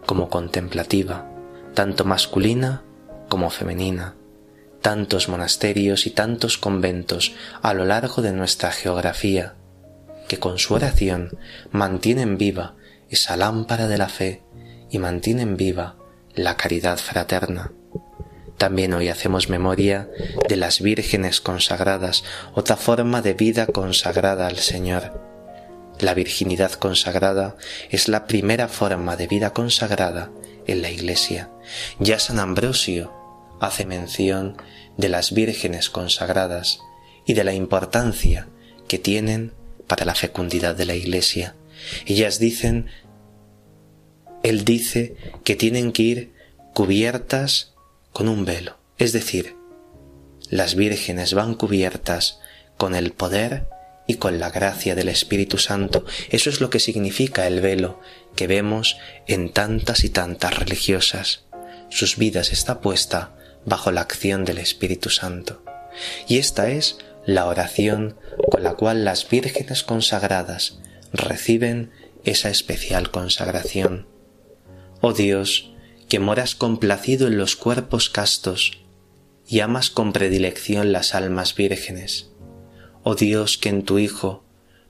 como 0.05 0.29
contemplativa, 0.29 1.31
tanto 1.75 2.05
masculina 2.05 2.83
como 3.29 3.51
femenina, 3.51 4.15
tantos 4.83 5.29
monasterios 5.29 6.07
y 6.07 6.11
tantos 6.11 6.59
conventos 6.59 7.35
a 7.63 7.73
lo 7.73 7.85
largo 7.85 8.21
de 8.21 8.33
nuestra 8.33 8.73
geografía, 8.73 9.55
que 10.29 10.39
con 10.39 10.59
su 10.59 10.75
oración 10.75 11.39
mantienen 11.71 12.37
viva 12.37 12.75
esa 13.13 13.37
lámpara 13.37 13.89
de 13.89 13.99
la 13.99 14.09
fe 14.09 14.43
y 14.91 14.99
mantienen 14.99 15.57
viva 15.57 15.97
la 16.35 16.57
caridad 16.57 16.97
fraterna. 16.97 17.73
También 18.57 18.95
hoy 18.95 19.09
hacemos 19.09 19.51
memoria 19.51 20.09
de 20.49 20.57
las 20.57 20.81
vírgenes 20.81 21.41
consagradas, 21.41 22.25
otra 22.55 22.77
forma 22.77 23.21
de 23.21 23.35
vida 23.35 23.67
consagrada 23.67 24.47
al 24.47 24.57
Señor. 24.57 25.21
La 26.01 26.15
virginidad 26.15 26.73
consagrada 26.73 27.57
es 27.91 28.09
la 28.09 28.27
primera 28.27 28.69
forma 28.69 29.17
de 29.17 29.27
vida 29.27 29.53
consagrada 29.53 30.31
en 30.67 30.81
la 30.81 30.91
Iglesia. 30.91 31.51
Ya 31.99 32.19
San 32.19 32.39
Ambrosio 32.39 33.13
hace 33.61 33.85
mención 33.85 34.57
de 34.97 35.11
las 35.11 35.33
vírgenes 35.33 35.91
consagradas 35.91 36.81
y 37.27 37.35
de 37.35 37.45
la 37.45 37.53
importancia 37.53 38.49
que 38.89 38.99
tienen 38.99 39.53
para 39.87 40.07
la 40.07 40.15
fecundidad 40.15 40.75
de 40.75 40.87
la 40.87 40.95
Iglesia. 40.95 41.57
Ellas 42.07 42.39
dicen 42.39 42.87
él 44.43 44.65
dice 44.65 45.17
que 45.45 45.57
tienen 45.57 45.93
que 45.93 46.03
ir 46.03 46.33
cubiertas 46.75 47.75
con 48.13 48.29
un 48.29 48.45
velo, 48.45 48.79
es 48.99 49.13
decir, 49.13 49.57
las 50.51 50.75
vírgenes 50.75 51.35
van 51.35 51.55
cubiertas 51.55 52.41
con 52.77 52.95
el 52.95 53.13
poder 53.13 53.67
y 54.07 54.17
con 54.17 54.39
la 54.39 54.51
gracia 54.51 54.95
del 54.95 55.09
Espíritu 55.09 55.59
Santo. 55.59 56.05
Eso 56.31 56.51
es 56.51 56.61
lo 56.61 56.71
que 56.71 56.81
significa 56.81 57.47
el 57.47 57.61
velo 57.61 58.01
que 58.37 58.47
vemos 58.47 58.99
en 59.27 59.51
tantas 59.51 60.05
y 60.05 60.11
tantas 60.11 60.59
religiosas. 60.59 61.45
Sus 61.89 62.17
vidas 62.17 62.53
está 62.53 62.81
puesta 62.81 63.35
bajo 63.65 63.93
la 63.93 64.01
acción 64.01 64.45
del 64.45 64.59
Espíritu 64.59 65.09
Santo. 65.09 65.63
Y 66.27 66.39
esta 66.39 66.71
es 66.71 66.99
la 67.25 67.47
oración 67.47 68.17
con 68.51 68.63
la 68.63 68.75
cual 68.75 69.05
las 69.05 69.29
vírgenes 69.29 69.83
consagradas 69.83 70.79
reciben 71.13 71.93
esa 72.25 72.51
especial 72.51 73.11
consagración. 73.11 74.12
Oh 75.05 75.13
Dios, 75.13 75.73
que 76.09 76.21
moras 76.21 76.55
complacido 76.55 77.27
en 77.27 77.37
los 77.37 77.57
cuerpos 77.57 78.09
castos 78.09 78.85
y 79.49 79.59
amas 79.59 79.91
con 79.91 80.13
predilección 80.13 80.93
las 80.93 81.17
almas 81.17 81.57
vírgenes. 81.57 82.31
Oh 83.03 83.17
Dios, 83.17 83.59
que 83.59 83.69
en 83.69 83.83
tu 83.83 83.99
Hijo, 83.99 84.45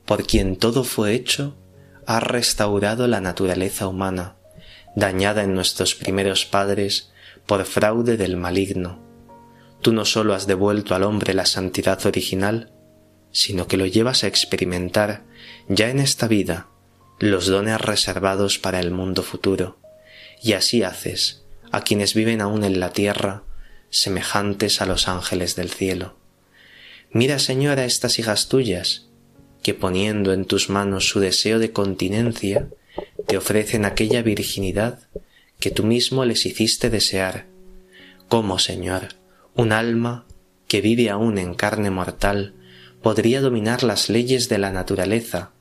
por 0.04 0.26
quien 0.26 0.56
todo 0.56 0.84
fue 0.84 1.14
hecho, 1.14 1.56
has 2.04 2.22
restaurado 2.22 3.08
la 3.08 3.22
naturaleza 3.22 3.88
humana, 3.88 4.36
dañada 4.94 5.44
en 5.44 5.54
nuestros 5.54 5.94
primeros 5.94 6.44
padres 6.44 7.10
por 7.46 7.64
fraude 7.64 8.18
del 8.18 8.36
maligno. 8.36 9.02
Tú 9.80 9.94
no 9.94 10.04
sólo 10.04 10.34
has 10.34 10.46
devuelto 10.46 10.94
al 10.94 11.04
hombre 11.04 11.32
la 11.32 11.46
santidad 11.46 12.04
original, 12.04 12.70
sino 13.30 13.66
que 13.66 13.78
lo 13.78 13.86
llevas 13.86 14.24
a 14.24 14.26
experimentar 14.26 15.24
ya 15.70 15.88
en 15.88 16.00
esta 16.00 16.28
vida 16.28 16.68
los 17.18 17.46
dones 17.46 17.80
reservados 17.80 18.58
para 18.58 18.78
el 18.78 18.90
mundo 18.90 19.22
futuro 19.22 19.80
y 20.42 20.54
así 20.54 20.82
haces 20.82 21.42
a 21.70 21.82
quienes 21.82 22.14
viven 22.14 22.40
aún 22.40 22.64
en 22.64 22.80
la 22.80 22.92
tierra 22.92 23.44
semejantes 23.88 24.80
a 24.80 24.86
los 24.86 25.08
ángeles 25.08 25.56
del 25.56 25.70
cielo. 25.70 26.16
Mira, 27.10 27.38
Señor, 27.38 27.78
a 27.78 27.84
estas 27.84 28.18
hijas 28.18 28.48
tuyas, 28.48 29.08
que 29.62 29.74
poniendo 29.74 30.32
en 30.32 30.44
tus 30.44 30.68
manos 30.68 31.08
su 31.08 31.20
deseo 31.20 31.58
de 31.58 31.72
continencia, 31.72 32.68
te 33.26 33.36
ofrecen 33.36 33.84
aquella 33.84 34.22
virginidad 34.22 35.00
que 35.60 35.70
tú 35.70 35.84
mismo 35.84 36.24
les 36.24 36.44
hiciste 36.46 36.90
desear. 36.90 37.46
¿Cómo, 38.28 38.58
Señor, 38.58 39.08
un 39.54 39.72
alma 39.72 40.26
que 40.68 40.80
vive 40.80 41.10
aún 41.10 41.38
en 41.38 41.54
carne 41.54 41.90
mortal 41.90 42.54
podría 43.02 43.40
dominar 43.40 43.82
las 43.82 44.08
leyes 44.08 44.48
de 44.48 44.58
la 44.58 44.72
naturaleza, 44.72 45.52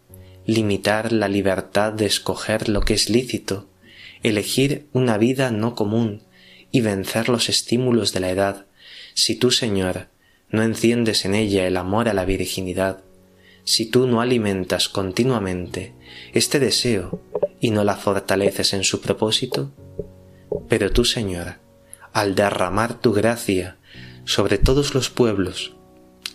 limitar 0.46 1.12
la 1.12 1.28
libertad 1.28 1.94
de 1.94 2.06
escoger 2.06 2.70
lo 2.70 2.82
que 2.82 2.94
es 2.94 3.10
lícito 3.10 3.68
elegir 4.24 4.88
una 4.94 5.18
vida 5.18 5.52
no 5.52 5.76
común 5.76 6.24
y 6.72 6.82
vencer 6.82 7.30
los 7.30 7.50
estímulos 7.50 8.14
de 8.14 8.20
la 8.20 8.30
edad, 8.30 8.66
si 9.14 9.36
tú, 9.36 9.52
Señor, 9.52 10.08
no 10.50 10.64
enciendes 10.64 11.26
en 11.26 11.36
ella 11.36 11.66
el 11.68 11.78
amor 11.78 12.10
a 12.10 12.14
la 12.14 12.26
virginidad, 12.26 13.04
si 13.64 13.86
tú 13.86 14.08
no 14.08 14.22
alimentas 14.22 14.90
continuamente 14.90 15.94
este 16.34 16.60
deseo 16.60 17.22
y 17.60 17.72
no 17.72 17.84
la 17.84 17.96
fortaleces 17.96 18.74
en 18.74 18.84
su 18.84 19.02
propósito? 19.02 19.72
Pero 20.68 20.92
tú, 20.92 21.06
Señor, 21.06 21.60
al 22.14 22.36
derramar 22.36 23.00
tu 23.00 23.14
gracia 23.14 23.78
sobre 24.26 24.58
todos 24.58 24.94
los 24.94 25.10
pueblos, 25.10 25.74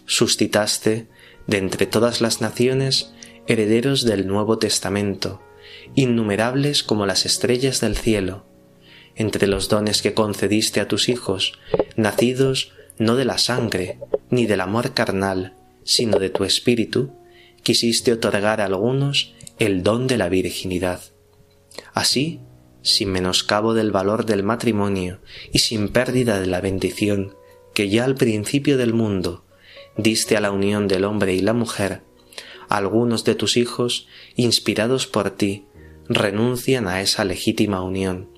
suscitaste 0.06 1.08
de 1.46 1.58
entre 1.58 1.86
todas 1.86 2.20
las 2.20 2.40
naciones 2.40 3.12
herederos 3.46 4.04
del 4.04 4.26
Nuevo 4.26 4.58
Testamento, 4.58 5.42
innumerables 5.94 6.82
como 6.82 7.06
las 7.06 7.26
estrellas 7.26 7.80
del 7.80 7.96
cielo, 7.96 8.46
entre 9.14 9.46
los 9.46 9.68
dones 9.68 10.02
que 10.02 10.14
concediste 10.14 10.80
a 10.80 10.88
tus 10.88 11.08
hijos, 11.08 11.58
nacidos 11.96 12.72
no 12.98 13.16
de 13.16 13.24
la 13.24 13.38
sangre, 13.38 13.98
ni 14.30 14.46
del 14.46 14.60
amor 14.60 14.94
carnal, 14.94 15.54
sino 15.84 16.18
de 16.18 16.30
tu 16.30 16.44
espíritu, 16.44 17.12
quisiste 17.62 18.12
otorgar 18.12 18.60
a 18.60 18.66
algunos 18.66 19.34
el 19.58 19.82
don 19.82 20.06
de 20.06 20.18
la 20.18 20.28
virginidad. 20.28 21.00
Así, 21.94 22.40
sin 22.82 23.10
menoscabo 23.10 23.74
del 23.74 23.90
valor 23.90 24.26
del 24.26 24.42
matrimonio 24.42 25.20
y 25.52 25.58
sin 25.58 25.88
pérdida 25.88 26.40
de 26.40 26.46
la 26.46 26.60
bendición 26.60 27.34
que 27.74 27.88
ya 27.88 28.04
al 28.04 28.14
principio 28.14 28.78
del 28.78 28.94
mundo 28.94 29.44
diste 29.96 30.36
a 30.36 30.40
la 30.40 30.50
unión 30.50 30.88
del 30.88 31.04
hombre 31.04 31.34
y 31.34 31.40
la 31.40 31.52
mujer, 31.52 32.02
algunos 32.68 33.24
de 33.24 33.34
tus 33.34 33.56
hijos, 33.56 34.06
inspirados 34.34 35.06
por 35.06 35.30
ti, 35.30 35.66
renuncian 36.08 36.88
a 36.88 37.00
esa 37.00 37.24
legítima 37.24 37.82
unión, 37.82 38.28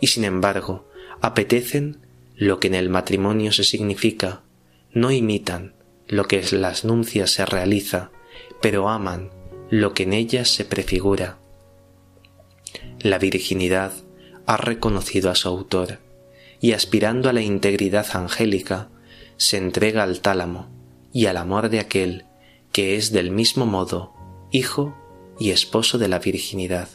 y 0.00 0.08
sin 0.08 0.24
embargo 0.24 0.88
apetecen 1.20 1.98
lo 2.36 2.60
que 2.60 2.68
en 2.68 2.74
el 2.74 2.88
matrimonio 2.88 3.52
se 3.52 3.64
significa, 3.64 4.42
no 4.92 5.10
imitan 5.10 5.74
lo 6.06 6.26
que 6.26 6.40
en 6.40 6.60
las 6.60 6.84
nuncias 6.84 7.30
se 7.30 7.46
realiza, 7.46 8.10
pero 8.60 8.88
aman 8.88 9.30
lo 9.70 9.94
que 9.94 10.04
en 10.04 10.12
ellas 10.12 10.48
se 10.48 10.64
prefigura. 10.64 11.38
La 13.00 13.18
virginidad 13.18 13.92
ha 14.46 14.56
reconocido 14.56 15.30
a 15.30 15.34
su 15.34 15.48
autor, 15.48 15.98
y 16.60 16.72
aspirando 16.72 17.28
a 17.28 17.32
la 17.32 17.42
integridad 17.42 18.06
angélica, 18.14 18.88
se 19.36 19.58
entrega 19.58 20.02
al 20.02 20.20
tálamo 20.20 20.68
y 21.12 21.26
al 21.26 21.36
amor 21.36 21.68
de 21.68 21.80
aquel 21.80 22.24
que 22.72 22.96
es 22.96 23.12
del 23.12 23.30
mismo 23.30 23.66
modo 23.66 24.12
hijo 24.50 24.96
y 25.38 25.50
esposo 25.50 25.98
de 25.98 26.08
la 26.08 26.18
virginidad. 26.18 26.88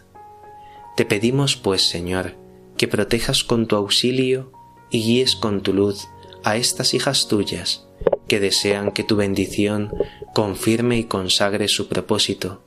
Te 0.95 1.05
pedimos, 1.05 1.55
pues, 1.55 1.83
Señor, 1.87 2.35
que 2.77 2.87
protejas 2.87 3.43
con 3.43 3.67
tu 3.67 3.75
auxilio 3.75 4.51
y 4.89 5.01
guíes 5.03 5.35
con 5.35 5.61
tu 5.61 5.73
luz 5.73 6.07
a 6.43 6.57
estas 6.57 6.93
hijas 6.93 7.27
tuyas, 7.27 7.87
que 8.27 8.39
desean 8.39 8.91
que 8.91 9.03
tu 9.03 9.15
bendición 9.15 9.93
confirme 10.33 10.97
y 10.97 11.05
consagre 11.05 11.67
su 11.69 11.87
propósito. 11.87 12.63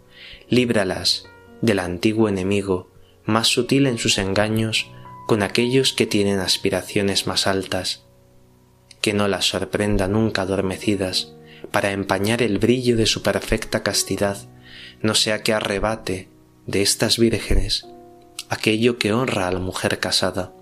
Líbralas 0.48 1.26
del 1.60 1.78
antiguo 1.78 2.28
enemigo, 2.28 2.90
más 3.24 3.48
sutil 3.48 3.86
en 3.86 3.98
sus 3.98 4.18
engaños, 4.18 4.90
con 5.26 5.42
aquellos 5.42 5.92
que 5.92 6.06
tienen 6.06 6.38
aspiraciones 6.38 7.26
más 7.26 7.46
altas. 7.46 8.06
Que 9.00 9.12
no 9.12 9.28
las 9.28 9.46
sorprenda 9.46 10.08
nunca 10.08 10.42
adormecidas, 10.42 11.34
para 11.70 11.92
empañar 11.92 12.40
el 12.42 12.58
brillo 12.58 12.96
de 12.96 13.06
su 13.06 13.22
perfecta 13.22 13.82
castidad, 13.82 14.48
no 15.02 15.14
sea 15.14 15.42
que 15.42 15.52
arrebate 15.52 16.28
de 16.66 16.82
estas 16.82 17.18
vírgenes 17.18 17.86
aquello 18.54 18.98
que 18.98 19.12
honra 19.12 19.48
a 19.48 19.52
la 19.52 19.58
mujer 19.58 20.00
casada. 20.00 20.54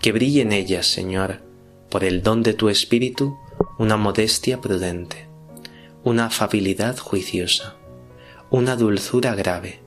Que 0.00 0.12
brille 0.12 0.42
en 0.42 0.52
ellas, 0.52 0.86
Señor, 0.86 1.42
por 1.90 2.04
el 2.04 2.22
don 2.22 2.42
de 2.42 2.54
tu 2.54 2.68
Espíritu, 2.68 3.38
una 3.78 3.96
modestia 3.96 4.60
prudente, 4.60 5.28
una 6.04 6.26
afabilidad 6.26 6.98
juiciosa, 6.98 7.76
una 8.50 8.76
dulzura 8.76 9.34
grave, 9.34 9.80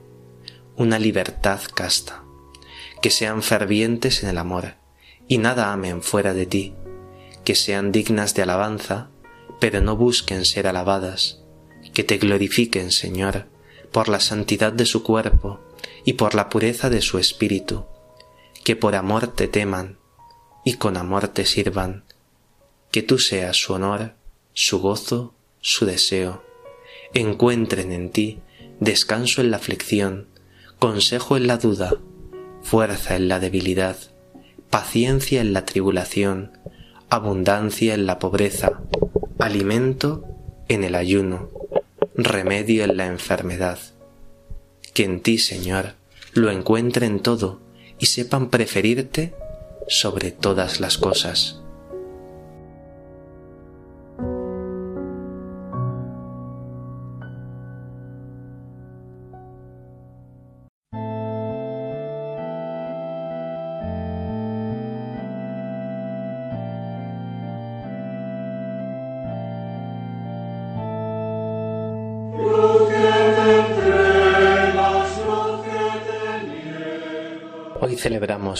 una 0.76 0.98
libertad 0.98 1.60
casta, 1.74 2.24
que 3.02 3.10
sean 3.10 3.42
fervientes 3.42 4.22
en 4.22 4.30
el 4.30 4.38
amor 4.38 4.74
y 5.28 5.38
nada 5.38 5.72
amen 5.72 6.02
fuera 6.02 6.34
de 6.34 6.46
ti, 6.46 6.74
que 7.44 7.54
sean 7.54 7.92
dignas 7.92 8.34
de 8.34 8.42
alabanza, 8.42 9.10
pero 9.60 9.80
no 9.80 9.96
busquen 9.96 10.44
ser 10.44 10.66
alabadas, 10.66 11.42
que 11.94 12.04
te 12.04 12.18
glorifiquen, 12.18 12.90
Señor, 12.90 13.46
por 13.92 14.08
la 14.08 14.20
santidad 14.20 14.72
de 14.72 14.86
su 14.86 15.02
cuerpo 15.02 15.60
y 16.04 16.14
por 16.14 16.34
la 16.34 16.48
pureza 16.48 16.90
de 16.90 17.00
su 17.00 17.18
espíritu, 17.18 17.84
que 18.64 18.76
por 18.76 18.94
amor 18.94 19.28
te 19.28 19.48
teman 19.48 19.98
y 20.64 20.74
con 20.74 20.96
amor 20.96 21.28
te 21.28 21.44
sirvan, 21.44 22.04
que 22.90 23.02
tú 23.02 23.18
seas 23.18 23.56
su 23.56 23.72
honor, 23.72 24.14
su 24.52 24.80
gozo, 24.80 25.34
su 25.60 25.86
deseo, 25.86 26.42
encuentren 27.14 27.92
en 27.92 28.10
ti 28.10 28.40
descanso 28.80 29.40
en 29.40 29.50
la 29.50 29.58
aflicción, 29.58 30.28
consejo 30.78 31.36
en 31.36 31.46
la 31.46 31.58
duda, 31.58 31.92
fuerza 32.62 33.16
en 33.16 33.28
la 33.28 33.40
debilidad, 33.40 33.96
paciencia 34.70 35.40
en 35.40 35.52
la 35.52 35.64
tribulación, 35.64 36.58
abundancia 37.08 37.94
en 37.94 38.06
la 38.06 38.18
pobreza, 38.18 38.80
alimento 39.38 40.24
en 40.68 40.84
el 40.84 40.94
ayuno, 40.94 41.50
remedio 42.14 42.84
en 42.84 42.96
la 42.96 43.06
enfermedad. 43.06 43.78
Que 44.94 45.04
en 45.04 45.20
ti, 45.20 45.38
Señor, 45.38 45.94
lo 46.32 46.50
encuentren 46.50 47.20
todo 47.20 47.60
y 47.98 48.06
sepan 48.06 48.50
preferirte 48.50 49.34
sobre 49.88 50.30
todas 50.30 50.80
las 50.80 50.98
cosas. 50.98 51.60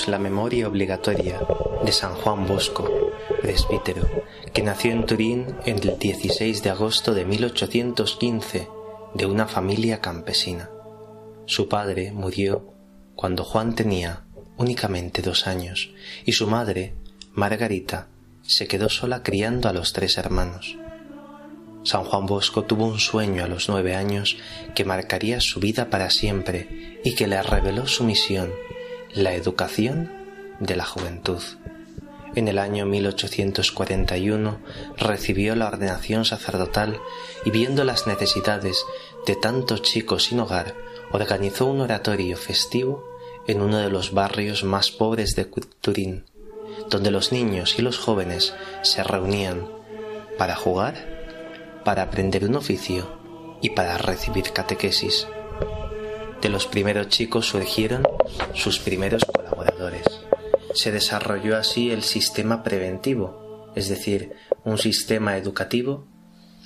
La 0.07 0.19
memoria 0.19 0.69
obligatoria 0.69 1.41
de 1.85 1.91
San 1.91 2.15
Juan 2.15 2.47
Bosco, 2.47 2.89
presbítero, 3.43 4.09
que 4.53 4.63
nació 4.63 4.93
en 4.93 5.05
Turín 5.05 5.57
el 5.67 5.99
16 5.99 6.63
de 6.63 6.71
agosto 6.71 7.13
de 7.13 7.25
1815 7.25 8.69
de 9.15 9.27
una 9.27 9.49
familia 9.49 10.01
campesina. 10.01 10.71
Su 11.47 11.69
padre 11.69 12.13
murió 12.13 12.73
cuando 13.17 13.43
Juan 13.43 13.75
tenía 13.75 14.23
únicamente 14.59 15.23
dos 15.23 15.49
años 15.49 15.91
y 16.25 16.33
su 16.33 16.47
madre, 16.47 16.95
Margarita, 17.33 18.07
se 18.43 18.69
quedó 18.69 18.89
sola 18.89 19.25
criando 19.25 19.69
a 19.69 19.73
los 19.73 19.93
tres 19.93 20.19
hermanos. 20.19 20.79
San 21.83 22.05
Juan 22.05 22.27
Bosco 22.27 22.63
tuvo 22.63 22.87
un 22.87 23.01
sueño 23.01 23.43
a 23.43 23.49
los 23.49 23.69
nueve 23.69 23.97
años 23.97 24.37
que 24.77 24.85
marcaría 24.85 25.41
su 25.41 25.59
vida 25.59 25.91
para 25.91 26.11
siempre 26.11 27.01
y 27.03 27.17
que 27.17 27.27
le 27.27 27.43
reveló 27.43 27.89
su 27.89 28.05
misión 28.05 28.53
la 29.15 29.35
educación 29.35 30.11
de 30.61 30.77
la 30.77 30.85
juventud. 30.85 31.43
En 32.37 32.47
el 32.47 32.59
año 32.59 32.87
1841 32.87 34.61
recibió 34.97 35.57
la 35.57 35.67
ordenación 35.67 36.25
sacerdotal 36.25 37.01
y 37.45 37.51
viendo 37.51 37.83
las 37.83 38.07
necesidades 38.07 38.85
de 39.27 39.35
tantos 39.35 39.83
chicos 39.83 40.25
sin 40.25 40.39
hogar, 40.39 40.77
organizó 41.11 41.67
un 41.67 41.81
oratorio 41.81 42.37
festivo 42.37 43.05
en 43.49 43.61
uno 43.61 43.79
de 43.79 43.91
los 43.91 44.13
barrios 44.13 44.63
más 44.63 44.93
pobres 44.93 45.35
de 45.35 45.45
Turín, 45.81 46.25
donde 46.89 47.11
los 47.11 47.33
niños 47.33 47.79
y 47.79 47.83
los 47.83 47.99
jóvenes 47.99 48.55
se 48.83 49.03
reunían 49.03 49.69
para 50.39 50.55
jugar, 50.55 51.83
para 51.85 52.03
aprender 52.03 52.45
un 52.45 52.55
oficio 52.55 53.11
y 53.61 53.71
para 53.71 53.99
recibir 53.99 54.53
catequesis. 54.53 55.27
De 56.41 56.49
los 56.49 56.67
primeros 56.67 57.09
chicos 57.09 57.49
surgieron 57.49 58.07
sus 58.55 58.79
primeros 58.79 59.25
colaboradores. 59.25 60.05
Se 60.75 60.93
desarrolló 60.93 61.57
así 61.57 61.91
el 61.91 62.03
sistema 62.03 62.63
preventivo, 62.63 63.71
es 63.75 63.89
decir, 63.89 64.33
un 64.65 64.79
sistema 64.79 65.37
educativo 65.37 66.07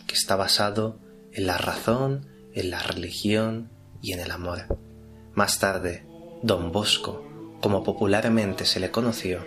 que 0.07 0.15
está 0.15 0.37
basado 0.37 1.01
en 1.33 1.47
la 1.47 1.59
razón, 1.59 2.29
en 2.53 2.71
la 2.71 2.83
religión 2.83 3.71
y 4.03 4.13
en 4.13 4.21
el 4.21 4.31
amor. 4.31 4.79
Más 5.33 5.59
tarde, 5.59 6.07
Don 6.43 6.71
Bosco, 6.71 7.25
como 7.61 7.83
popularmente 7.83 8.67
se 8.67 8.81
le 8.81 8.91
conoció, 8.91 9.47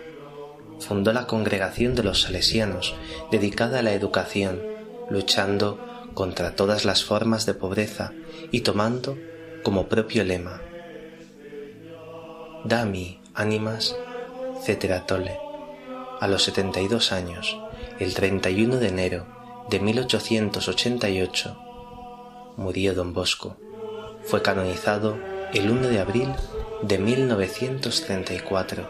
fundó 0.80 1.12
la 1.12 1.26
congregación 1.26 1.94
de 1.94 2.02
los 2.02 2.22
salesianos 2.22 2.94
dedicada 3.30 3.80
a 3.80 3.82
la 3.82 3.92
educación, 3.92 4.60
luchando 5.10 5.78
contra 6.14 6.56
todas 6.56 6.84
las 6.84 7.04
formas 7.04 7.46
de 7.46 7.54
pobreza 7.54 8.12
y 8.50 8.62
tomando 8.62 9.16
como 9.62 9.88
propio 9.88 10.24
lema 10.24 10.62
Dami 12.64 13.20
Animas 13.34 13.94
Ceteratole. 14.64 15.38
A 16.20 16.26
los 16.26 16.42
72 16.42 17.12
años, 17.12 17.56
el 18.00 18.14
31 18.14 18.78
de 18.78 18.88
enero 18.88 19.26
de 19.70 19.78
1888, 19.78 21.56
murió 22.56 22.94
don 22.94 23.14
Bosco. 23.14 23.56
Fue 24.24 24.42
canonizado 24.42 25.16
el 25.54 25.70
1 25.70 25.86
de 25.86 26.00
abril 26.00 26.34
de 26.82 26.98
1934. 26.98 28.88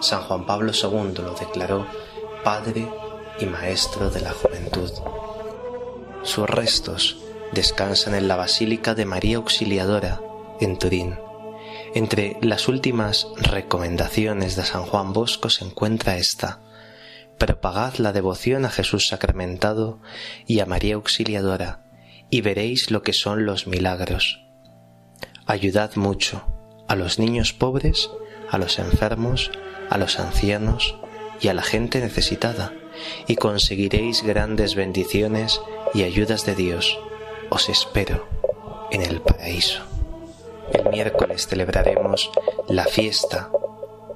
San 0.00 0.22
Juan 0.22 0.46
Pablo 0.46 0.70
II 0.72 1.14
lo 1.24 1.34
declaró 1.34 1.84
Padre 2.44 2.88
y 3.40 3.46
Maestro 3.46 4.08
de 4.10 4.20
la 4.20 4.30
Juventud. 4.30 4.92
Sus 6.22 6.48
restos 6.48 7.18
descansan 7.52 8.14
en 8.14 8.28
la 8.28 8.36
Basílica 8.36 8.94
de 8.94 9.04
María 9.04 9.38
Auxiliadora, 9.38 10.20
en 10.60 10.78
Turín. 10.78 11.27
Entre 11.94 12.36
las 12.42 12.68
últimas 12.68 13.26
recomendaciones 13.36 14.56
de 14.56 14.64
San 14.64 14.84
Juan 14.84 15.12
Bosco 15.12 15.48
se 15.48 15.64
encuentra 15.64 16.16
esta. 16.16 16.60
Propagad 17.38 17.94
la 17.96 18.12
devoción 18.12 18.64
a 18.64 18.70
Jesús 18.70 19.08
sacramentado 19.08 20.00
y 20.46 20.60
a 20.60 20.66
María 20.66 20.96
Auxiliadora, 20.96 21.84
y 22.30 22.40
veréis 22.42 22.90
lo 22.90 23.02
que 23.02 23.12
son 23.12 23.46
los 23.46 23.66
milagros. 23.66 24.44
Ayudad 25.46 25.96
mucho 25.96 26.46
a 26.88 26.94
los 26.94 27.18
niños 27.18 27.52
pobres, 27.52 28.10
a 28.50 28.58
los 28.58 28.78
enfermos, 28.78 29.50
a 29.88 29.96
los 29.96 30.18
ancianos 30.18 30.96
y 31.40 31.48
a 31.48 31.54
la 31.54 31.62
gente 31.62 32.00
necesitada, 32.00 32.72
y 33.26 33.36
conseguiréis 33.36 34.22
grandes 34.22 34.74
bendiciones 34.74 35.60
y 35.94 36.02
ayudas 36.02 36.44
de 36.44 36.54
Dios. 36.54 36.98
Os 37.50 37.68
espero 37.68 38.28
en 38.90 39.02
el 39.02 39.20
paraíso. 39.22 39.97
El 40.72 40.90
miércoles 40.90 41.46
celebraremos 41.46 42.30
la 42.68 42.84
fiesta 42.84 43.50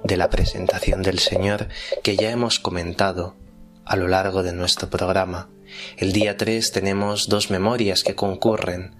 de 0.04 0.16
la 0.16 0.28
presentación 0.28 1.02
del 1.02 1.18
Señor 1.18 1.68
que 2.02 2.16
ya 2.16 2.30
hemos 2.30 2.58
comentado 2.58 3.36
a 3.84 3.96
lo 3.96 4.08
largo 4.08 4.42
de 4.42 4.52
nuestro 4.52 4.90
programa. 4.90 5.48
El 5.96 6.12
día 6.12 6.36
3 6.36 6.72
tenemos 6.72 7.28
dos 7.28 7.50
memorias 7.50 8.04
que 8.04 8.14
concurren, 8.14 8.94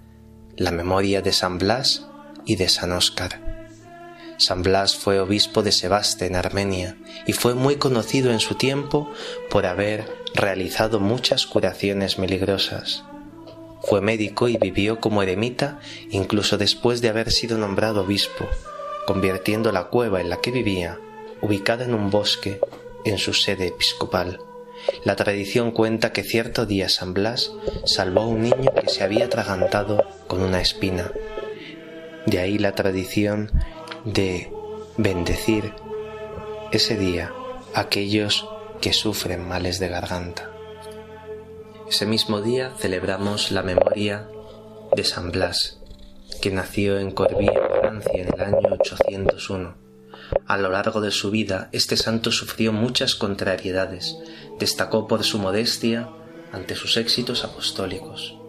la 0.57 0.71
memoria 0.71 1.21
de 1.21 1.31
San 1.31 1.57
Blas 1.57 2.07
y 2.45 2.55
de 2.55 2.69
San 2.69 2.91
Óscar. 2.91 3.39
San 4.37 4.63
Blas 4.63 4.95
fue 4.95 5.19
obispo 5.19 5.61
de 5.61 5.71
Sebaste 5.71 6.25
en 6.25 6.35
Armenia 6.35 6.97
y 7.27 7.33
fue 7.33 7.53
muy 7.53 7.75
conocido 7.75 8.31
en 8.31 8.39
su 8.39 8.55
tiempo 8.55 9.11
por 9.49 9.65
haber 9.65 10.11
realizado 10.33 10.99
muchas 10.99 11.45
curaciones 11.45 12.17
milagrosas. 12.17 13.03
Fue 13.83 14.01
médico 14.01 14.47
y 14.47 14.57
vivió 14.57 14.99
como 14.99 15.23
eremita 15.23 15.79
incluso 16.09 16.57
después 16.57 17.01
de 17.01 17.09
haber 17.09 17.31
sido 17.31 17.57
nombrado 17.57 18.01
obispo, 18.01 18.47
convirtiendo 19.05 19.71
la 19.71 19.85
cueva 19.85 20.21
en 20.21 20.29
la 20.29 20.37
que 20.37 20.51
vivía, 20.51 20.99
ubicada 21.41 21.83
en 21.83 21.93
un 21.93 22.09
bosque, 22.09 22.59
en 23.05 23.17
su 23.17 23.33
sede 23.33 23.67
episcopal. 23.67 24.39
La 25.03 25.15
tradición 25.15 25.71
cuenta 25.71 26.13
que 26.13 26.23
cierto 26.23 26.65
día 26.65 26.89
San 26.89 27.13
Blas 27.13 27.51
salvó 27.85 28.21
a 28.21 28.27
un 28.27 28.41
niño 28.41 28.73
que 28.73 28.89
se 28.89 29.03
había 29.03 29.25
atragantado 29.25 30.03
con 30.27 30.41
una 30.41 30.61
espina. 30.61 31.11
De 32.25 32.39
ahí 32.39 32.57
la 32.57 32.73
tradición 32.75 33.51
de 34.05 34.51
bendecir 34.97 35.73
ese 36.71 36.97
día 36.97 37.33
a 37.73 37.81
aquellos 37.81 38.47
que 38.81 38.93
sufren 38.93 39.47
males 39.47 39.79
de 39.79 39.89
garganta. 39.89 40.52
Ese 41.93 42.07
mismo 42.07 42.41
día 42.41 42.73
celebramos 42.79 43.51
la 43.51 43.61
memoria 43.61 44.27
de 44.95 45.03
San 45.03 45.31
Blas, 45.31 45.77
que 46.41 46.49
nació 46.49 46.97
en 46.97 47.11
Corbie, 47.11 47.53
Francia, 47.81 48.13
en 48.15 48.33
el 48.33 48.41
año 48.41 48.67
801. 48.79 49.75
A 50.47 50.57
lo 50.57 50.71
largo 50.71 51.01
de 51.01 51.11
su 51.11 51.29
vida, 51.29 51.69
este 51.71 51.95
santo 51.95 52.31
sufrió 52.31 52.73
muchas 52.73 53.13
contrariedades. 53.13 54.17
Destacó 54.57 55.07
por 55.07 55.23
su 55.23 55.37
modestia 55.37 56.09
ante 56.51 56.73
sus 56.73 56.97
éxitos 56.97 57.43
apostólicos. 57.43 58.39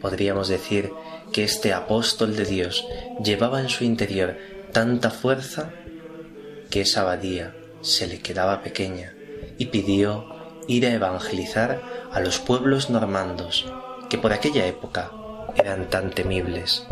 Podríamos 0.00 0.48
decir 0.48 0.92
que 1.30 1.44
este 1.44 1.74
apóstol 1.74 2.36
de 2.36 2.46
Dios 2.46 2.86
llevaba 3.22 3.60
en 3.60 3.68
su 3.68 3.84
interior 3.84 4.38
tanta 4.72 5.10
fuerza 5.10 5.74
que 6.70 6.80
esa 6.80 7.02
abadía 7.02 7.54
se 7.82 8.06
le 8.06 8.20
quedaba 8.20 8.62
pequeña 8.62 9.12
y 9.58 9.66
pidió 9.66 10.31
ir 10.66 10.86
a 10.86 10.92
evangelizar 10.92 11.80
a 12.12 12.20
los 12.20 12.38
pueblos 12.38 12.90
normandos 12.90 13.66
que 14.08 14.18
por 14.18 14.32
aquella 14.32 14.66
época 14.66 15.10
eran 15.54 15.88
tan 15.88 16.10
temibles. 16.10 16.86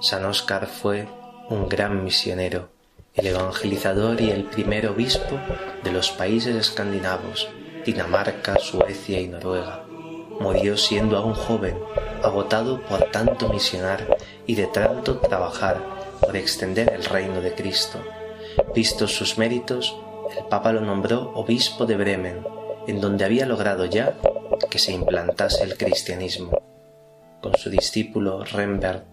San 0.00 0.24
Óscar 0.24 0.66
fue 0.66 1.08
un 1.48 1.68
gran 1.68 2.04
misionero, 2.04 2.68
el 3.14 3.26
evangelizador 3.26 4.20
y 4.20 4.30
el 4.30 4.44
primer 4.44 4.86
obispo 4.86 5.38
de 5.82 5.92
los 5.92 6.10
países 6.10 6.56
escandinavos, 6.56 7.48
Dinamarca, 7.84 8.56
Suecia 8.58 9.20
y 9.20 9.28
Noruega. 9.28 9.84
Murió 10.40 10.76
siendo 10.76 11.16
aún 11.16 11.34
joven, 11.34 11.78
agotado 12.22 12.80
por 12.82 13.10
tanto 13.10 13.48
misionar 13.48 14.16
y 14.46 14.54
de 14.54 14.66
tanto 14.66 15.18
trabajar 15.18 15.80
por 16.20 16.36
extender 16.36 16.92
el 16.92 17.04
reino 17.04 17.40
de 17.40 17.54
Cristo. 17.54 17.98
Vistos 18.74 19.12
sus 19.14 19.38
méritos, 19.38 19.96
el 20.38 20.44
Papa 20.46 20.72
lo 20.72 20.80
nombró 20.80 21.32
obispo 21.34 21.86
de 21.86 21.96
Bremen, 21.96 22.46
en 22.86 23.00
donde 23.00 23.24
había 23.24 23.46
logrado 23.46 23.86
ya 23.86 24.16
que 24.70 24.78
se 24.78 24.92
implantase 24.92 25.64
el 25.64 25.76
cristianismo. 25.76 26.62
Con 27.40 27.54
su 27.56 27.70
discípulo 27.70 28.44
Rembert, 28.44 29.04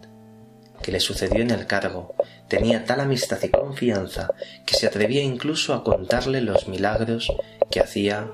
que 0.82 0.92
le 0.92 1.00
sucedió 1.00 1.42
en 1.42 1.52
el 1.52 1.68
cargo, 1.68 2.16
tenía 2.48 2.86
tal 2.86 3.02
amistad 3.02 3.38
y 3.44 3.50
confianza 3.50 4.34
que 4.66 4.76
se 4.76 4.88
atrevía 4.88 5.22
incluso 5.22 5.74
a 5.74 5.84
contarle 5.84 6.42
los 6.42 6.68
milagros 6.68 7.32
que 7.70 7.80
hacía 7.80 8.28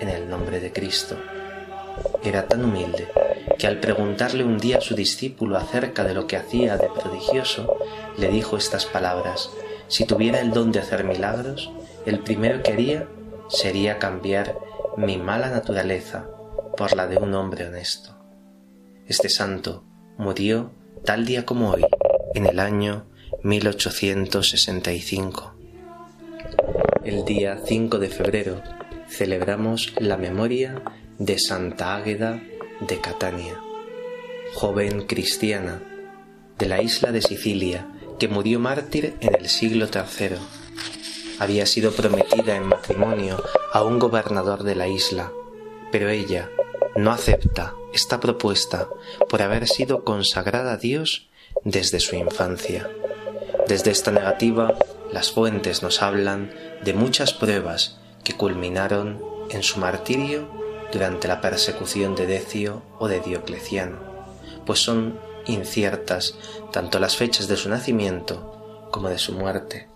en 0.00 0.08
el 0.08 0.28
nombre 0.28 0.60
de 0.60 0.72
Cristo. 0.72 1.16
Era 2.22 2.46
tan 2.46 2.64
humilde 2.64 3.08
que 3.58 3.66
al 3.66 3.78
preguntarle 3.78 4.44
un 4.44 4.58
día 4.58 4.78
a 4.78 4.80
su 4.80 4.94
discípulo 4.94 5.56
acerca 5.56 6.04
de 6.04 6.14
lo 6.14 6.26
que 6.26 6.36
hacía 6.36 6.76
de 6.76 6.88
prodigioso, 6.88 7.76
le 8.18 8.28
dijo 8.28 8.56
estas 8.56 8.84
palabras, 8.84 9.50
si 9.88 10.04
tuviera 10.04 10.40
el 10.40 10.50
don 10.50 10.72
de 10.72 10.80
hacer 10.80 11.04
milagros, 11.04 11.70
el 12.06 12.20
primero 12.20 12.62
que 12.62 12.72
haría 12.72 13.06
sería 13.48 13.98
cambiar 13.98 14.56
mi 14.96 15.18
mala 15.18 15.50
naturaleza 15.50 16.28
por 16.76 16.94
la 16.96 17.06
de 17.06 17.16
un 17.16 17.34
hombre 17.34 17.66
honesto. 17.66 18.16
Este 19.06 19.28
santo 19.28 19.84
murió 20.16 20.72
tal 21.04 21.26
día 21.26 21.44
como 21.44 21.70
hoy, 21.70 21.84
en 22.34 22.46
el 22.46 22.60
año 22.60 23.06
1865. 23.42 25.54
El 27.04 27.24
día 27.24 27.60
5 27.64 27.98
de 27.98 28.08
febrero 28.08 28.62
celebramos 29.08 29.92
la 29.98 30.16
memoria 30.16 30.82
de 31.18 31.38
Santa 31.38 31.96
Águeda 31.96 32.40
de 32.86 33.00
Catania, 33.00 33.58
joven 34.54 35.06
cristiana 35.06 35.82
de 36.58 36.66
la 36.66 36.82
isla 36.82 37.12
de 37.12 37.22
Sicilia 37.22 37.88
que 38.18 38.26
murió 38.28 38.60
mártir 38.60 39.16
en 39.20 39.34
el 39.34 39.48
siglo 39.48 39.88
III 39.92 40.36
había 41.38 41.66
sido 41.66 41.92
prometida 41.92 42.56
en 42.56 42.66
matrimonio 42.66 43.42
a 43.72 43.82
un 43.82 43.98
gobernador 43.98 44.62
de 44.62 44.74
la 44.74 44.88
isla, 44.88 45.32
pero 45.90 46.08
ella 46.08 46.50
no 46.96 47.10
acepta 47.10 47.74
esta 47.92 48.20
propuesta 48.20 48.88
por 49.28 49.42
haber 49.42 49.66
sido 49.68 50.04
consagrada 50.04 50.72
a 50.72 50.76
Dios 50.76 51.28
desde 51.64 52.00
su 52.00 52.16
infancia. 52.16 52.88
Desde 53.68 53.90
esta 53.90 54.10
negativa, 54.10 54.74
las 55.12 55.30
fuentes 55.30 55.82
nos 55.82 56.02
hablan 56.02 56.52
de 56.82 56.92
muchas 56.92 57.32
pruebas 57.32 57.98
que 58.22 58.36
culminaron 58.36 59.22
en 59.50 59.62
su 59.62 59.78
martirio 59.78 60.48
durante 60.92 61.28
la 61.28 61.40
persecución 61.40 62.14
de 62.14 62.26
Decio 62.26 62.82
o 62.98 63.08
de 63.08 63.20
Diocleciano, 63.20 63.98
pues 64.66 64.80
son 64.80 65.18
inciertas 65.46 66.34
tanto 66.72 66.98
las 66.98 67.16
fechas 67.16 67.48
de 67.48 67.56
su 67.56 67.68
nacimiento 67.68 68.88
como 68.90 69.08
de 69.08 69.18
su 69.18 69.32
muerte. 69.32 69.93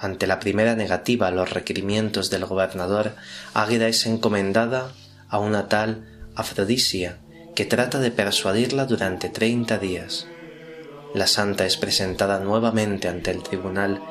Ante 0.00 0.26
la 0.26 0.40
primera 0.40 0.76
negativa 0.76 1.28
a 1.28 1.30
los 1.30 1.50
requerimientos 1.50 2.30
del 2.30 2.46
gobernador, 2.46 3.12
Águeda 3.52 3.86
es 3.86 4.06
encomendada 4.06 4.92
a 5.28 5.38
una 5.38 5.68
tal 5.68 6.06
Afrodisia 6.34 7.18
que 7.54 7.66
trata 7.66 7.98
de 7.98 8.10
persuadirla 8.10 8.86
durante 8.86 9.28
treinta 9.28 9.76
días. 9.76 10.26
La 11.12 11.26
santa 11.26 11.66
es 11.66 11.76
presentada 11.76 12.40
nuevamente 12.40 13.08
ante 13.08 13.30
el 13.30 13.42
tribunal 13.42 14.02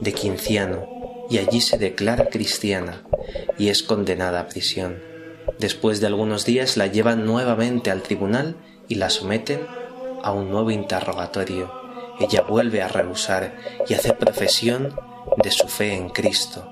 de 0.00 0.12
Quinciano 0.12 0.88
y 1.30 1.38
allí 1.38 1.60
se 1.60 1.78
declara 1.78 2.28
cristiana 2.28 3.04
y 3.58 3.68
es 3.68 3.84
condenada 3.84 4.40
a 4.40 4.48
prisión. 4.48 5.00
Después 5.60 6.00
de 6.00 6.08
algunos 6.08 6.44
días 6.44 6.76
la 6.76 6.88
llevan 6.88 7.24
nuevamente 7.24 7.92
al 7.92 8.02
tribunal 8.02 8.56
y 8.88 8.96
la 8.96 9.08
someten 9.08 9.60
a 10.24 10.32
un 10.32 10.50
nuevo 10.50 10.72
interrogatorio 10.72 11.79
ella 12.20 12.42
vuelve 12.42 12.82
a 12.82 12.88
rehusar 12.88 13.56
y 13.88 13.94
hace 13.94 14.12
profesión 14.12 14.94
de 15.42 15.50
su 15.50 15.68
fe 15.68 15.94
en 15.94 16.10
Cristo. 16.10 16.66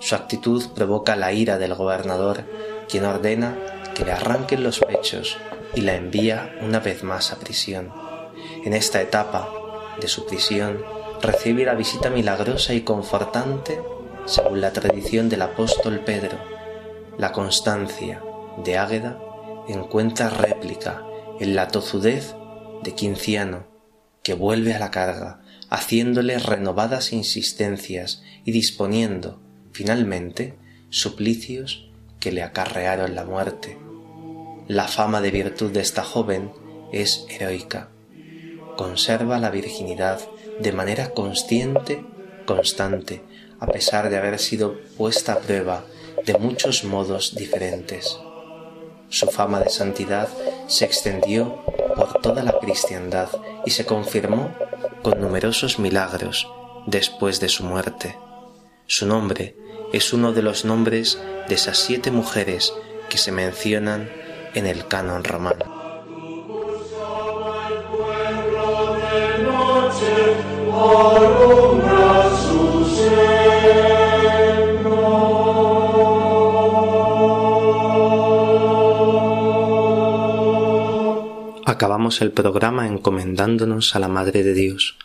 Su 0.00 0.16
actitud 0.16 0.70
provoca 0.74 1.14
la 1.14 1.32
ira 1.32 1.58
del 1.58 1.74
gobernador, 1.74 2.44
quien 2.88 3.04
ordena 3.04 3.56
que 3.94 4.04
le 4.04 4.12
arranquen 4.12 4.64
los 4.64 4.80
pechos 4.80 5.38
y 5.74 5.82
la 5.82 5.94
envía 5.94 6.56
una 6.60 6.80
vez 6.80 7.04
más 7.04 7.32
a 7.32 7.38
prisión. 7.38 7.92
En 8.64 8.74
esta 8.74 9.00
etapa 9.00 9.48
de 10.00 10.08
su 10.08 10.26
prisión, 10.26 10.84
recibe 11.20 11.64
la 11.64 11.74
visita 11.74 12.10
milagrosa 12.10 12.74
y 12.74 12.80
confortante 12.80 13.80
según 14.24 14.60
la 14.60 14.72
tradición 14.72 15.28
del 15.28 15.42
apóstol 15.42 16.00
Pedro. 16.00 16.38
La 17.18 17.30
constancia 17.30 18.20
de 18.64 18.78
Águeda 18.78 19.18
encuentra 19.68 20.28
réplica 20.28 21.04
en 21.38 21.54
la 21.54 21.68
tozudez 21.68 22.34
de 22.82 22.94
Quinciano, 22.94 23.71
que 24.22 24.34
vuelve 24.34 24.74
a 24.74 24.78
la 24.78 24.90
carga, 24.90 25.40
haciéndole 25.70 26.38
renovadas 26.38 27.12
insistencias 27.12 28.22
y 28.44 28.52
disponiendo, 28.52 29.40
finalmente, 29.72 30.54
suplicios 30.90 31.88
que 32.20 32.32
le 32.32 32.42
acarrearon 32.42 33.14
la 33.14 33.24
muerte. 33.24 33.78
La 34.68 34.86
fama 34.86 35.20
de 35.20 35.30
virtud 35.30 35.72
de 35.72 35.80
esta 35.80 36.04
joven 36.04 36.52
es 36.92 37.26
heroica. 37.28 37.88
Conserva 38.76 39.38
la 39.38 39.50
virginidad 39.50 40.20
de 40.60 40.72
manera 40.72 41.10
consciente, 41.10 42.04
constante, 42.46 43.22
a 43.58 43.66
pesar 43.66 44.10
de 44.10 44.18
haber 44.18 44.38
sido 44.38 44.78
puesta 44.96 45.34
a 45.34 45.38
prueba 45.38 45.84
de 46.24 46.38
muchos 46.38 46.84
modos 46.84 47.34
diferentes. 47.34 48.18
Su 49.12 49.26
fama 49.26 49.60
de 49.60 49.68
santidad 49.68 50.26
se 50.68 50.86
extendió 50.86 51.62
por 51.94 52.22
toda 52.22 52.42
la 52.42 52.58
cristiandad 52.58 53.28
y 53.66 53.70
se 53.70 53.84
confirmó 53.84 54.50
con 55.02 55.20
numerosos 55.20 55.78
milagros 55.78 56.50
después 56.86 57.38
de 57.38 57.50
su 57.50 57.62
muerte. 57.62 58.18
Su 58.86 59.06
nombre 59.06 59.54
es 59.92 60.14
uno 60.14 60.32
de 60.32 60.40
los 60.40 60.64
nombres 60.64 61.18
de 61.46 61.54
esas 61.54 61.76
siete 61.76 62.10
mujeres 62.10 62.72
que 63.10 63.18
se 63.18 63.32
mencionan 63.32 64.10
en 64.54 64.64
el 64.64 64.88
canon 64.88 65.24
romano. 65.24 65.82
Acabamos 81.82 82.20
el 82.20 82.30
programa 82.30 82.86
encomendándonos 82.86 83.96
a 83.96 83.98
la 83.98 84.06
Madre 84.06 84.44
de 84.44 84.54
Dios. 84.54 84.98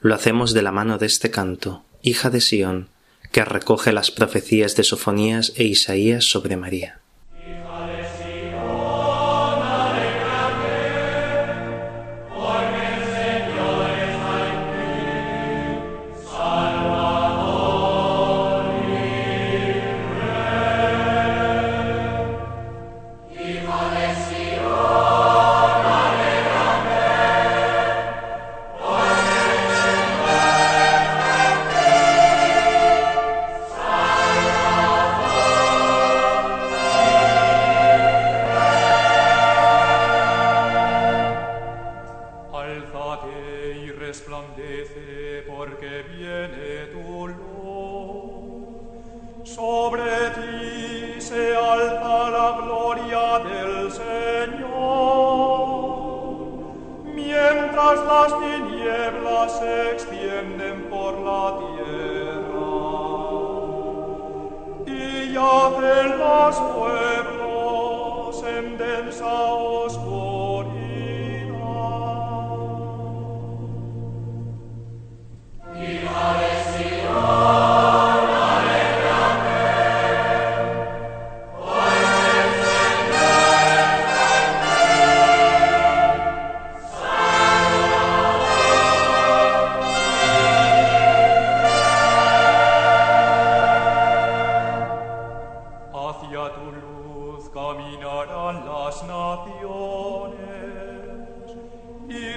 Lo 0.00 0.16
hacemos 0.16 0.52
de 0.52 0.62
la 0.62 0.72
mano 0.72 0.98
de 0.98 1.06
este 1.06 1.30
canto, 1.30 1.84
hija 2.02 2.28
de 2.28 2.40
Sión, 2.40 2.88
que 3.30 3.44
recoge 3.44 3.92
las 3.92 4.10
profecías 4.10 4.74
de 4.74 4.82
Sofonías 4.82 5.52
e 5.54 5.62
Isaías 5.62 6.24
sobre 6.24 6.56
María. 6.56 7.03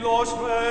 Esta 0.08 0.67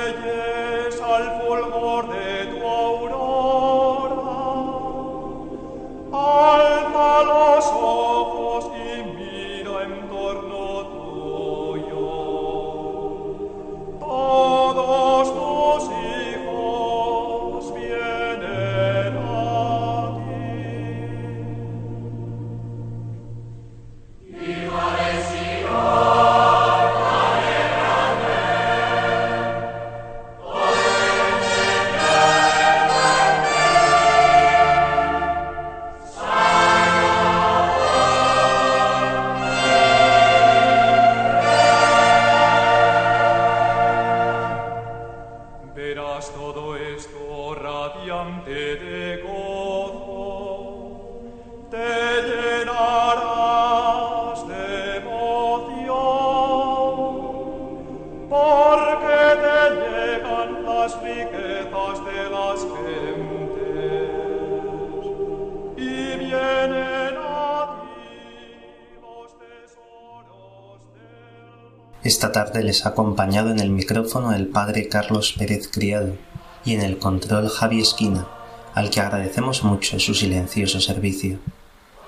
les 72.67 72.85
ha 72.85 72.89
acompañado 72.89 73.49
en 73.49 73.59
el 73.59 73.69
micrófono 73.69 74.33
el 74.33 74.47
padre 74.47 74.89
Carlos 74.89 75.33
Pérez 75.37 75.69
Criado 75.69 76.17
y 76.65 76.73
en 76.73 76.81
el 76.81 76.97
control 76.97 77.47
Javi 77.47 77.79
Esquina, 77.79 78.27
al 78.75 78.89
que 78.89 78.99
agradecemos 78.99 79.63
mucho 79.63 79.97
su 80.01 80.13
silencioso 80.13 80.81
servicio. 80.81 81.39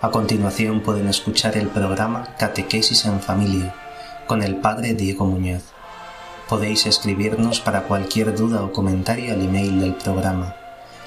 A 0.02 0.12
continuación 0.12 0.82
pueden 0.82 1.08
escuchar 1.08 1.56
el 1.56 1.70
programa 1.70 2.36
Catequesis 2.38 3.06
en 3.06 3.22
Familia 3.22 3.74
con 4.28 4.44
el 4.44 4.58
padre 4.58 4.96
Diego 4.96 5.26
Muñoz. 5.26 5.64
Podéis 6.50 6.86
escribirnos 6.86 7.62
para 7.62 7.84
cualquier 7.84 8.36
duda 8.36 8.62
o 8.62 8.74
comentario 8.74 9.34
al 9.34 9.42
email 9.42 9.80
del 9.80 9.96
programa 9.96 10.56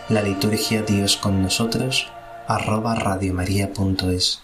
la 0.08 0.22
liturgia 0.22 0.80
Dios 0.82 1.18
con 1.18 1.42
nosotros 1.42 2.08
arroba 2.48 2.94
radiomaria.es 2.94 4.40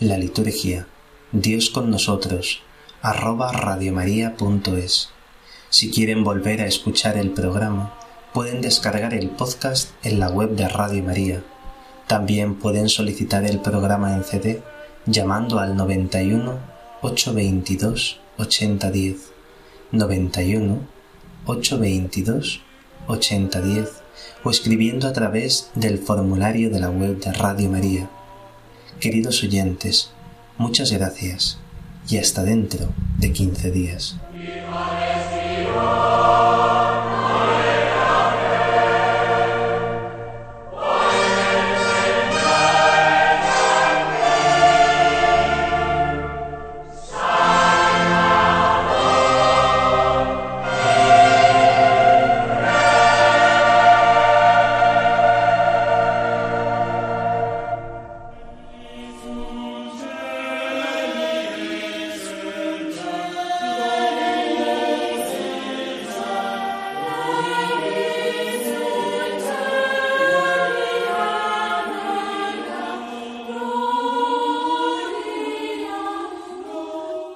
la 0.00 0.18
liturgia 0.18 0.86
Dios 1.32 1.70
con 1.70 1.90
nosotros 1.90 2.62
arroba 3.04 3.52
radiomaria.es. 3.52 5.10
Si 5.68 5.90
quieren 5.90 6.24
volver 6.24 6.62
a 6.62 6.66
escuchar 6.66 7.18
el 7.18 7.32
programa, 7.32 7.92
pueden 8.32 8.62
descargar 8.62 9.12
el 9.12 9.28
podcast 9.28 9.90
en 10.04 10.18
la 10.18 10.30
web 10.30 10.56
de 10.56 10.66
Radio 10.70 11.04
María. 11.04 11.44
También 12.06 12.54
pueden 12.54 12.88
solicitar 12.88 13.44
el 13.44 13.60
programa 13.60 14.14
en 14.14 14.24
CD 14.24 14.62
llamando 15.04 15.58
al 15.58 15.76
91 15.76 16.58
822 17.02 18.20
8010. 18.38 19.16
91 19.92 20.78
822 21.44 22.62
8010 23.06 23.88
o 24.44 24.50
escribiendo 24.50 25.08
a 25.08 25.12
través 25.12 25.70
del 25.74 25.98
formulario 25.98 26.70
de 26.70 26.80
la 26.80 26.88
web 26.88 27.20
de 27.20 27.34
Radio 27.34 27.68
María. 27.68 28.08
Queridos 28.98 29.42
oyentes, 29.42 30.10
muchas 30.56 30.90
gracias 30.90 31.58
y 32.08 32.18
hasta 32.18 32.42
dentro 32.42 32.88
de 33.18 33.32
15 33.32 33.70
días. 33.70 34.16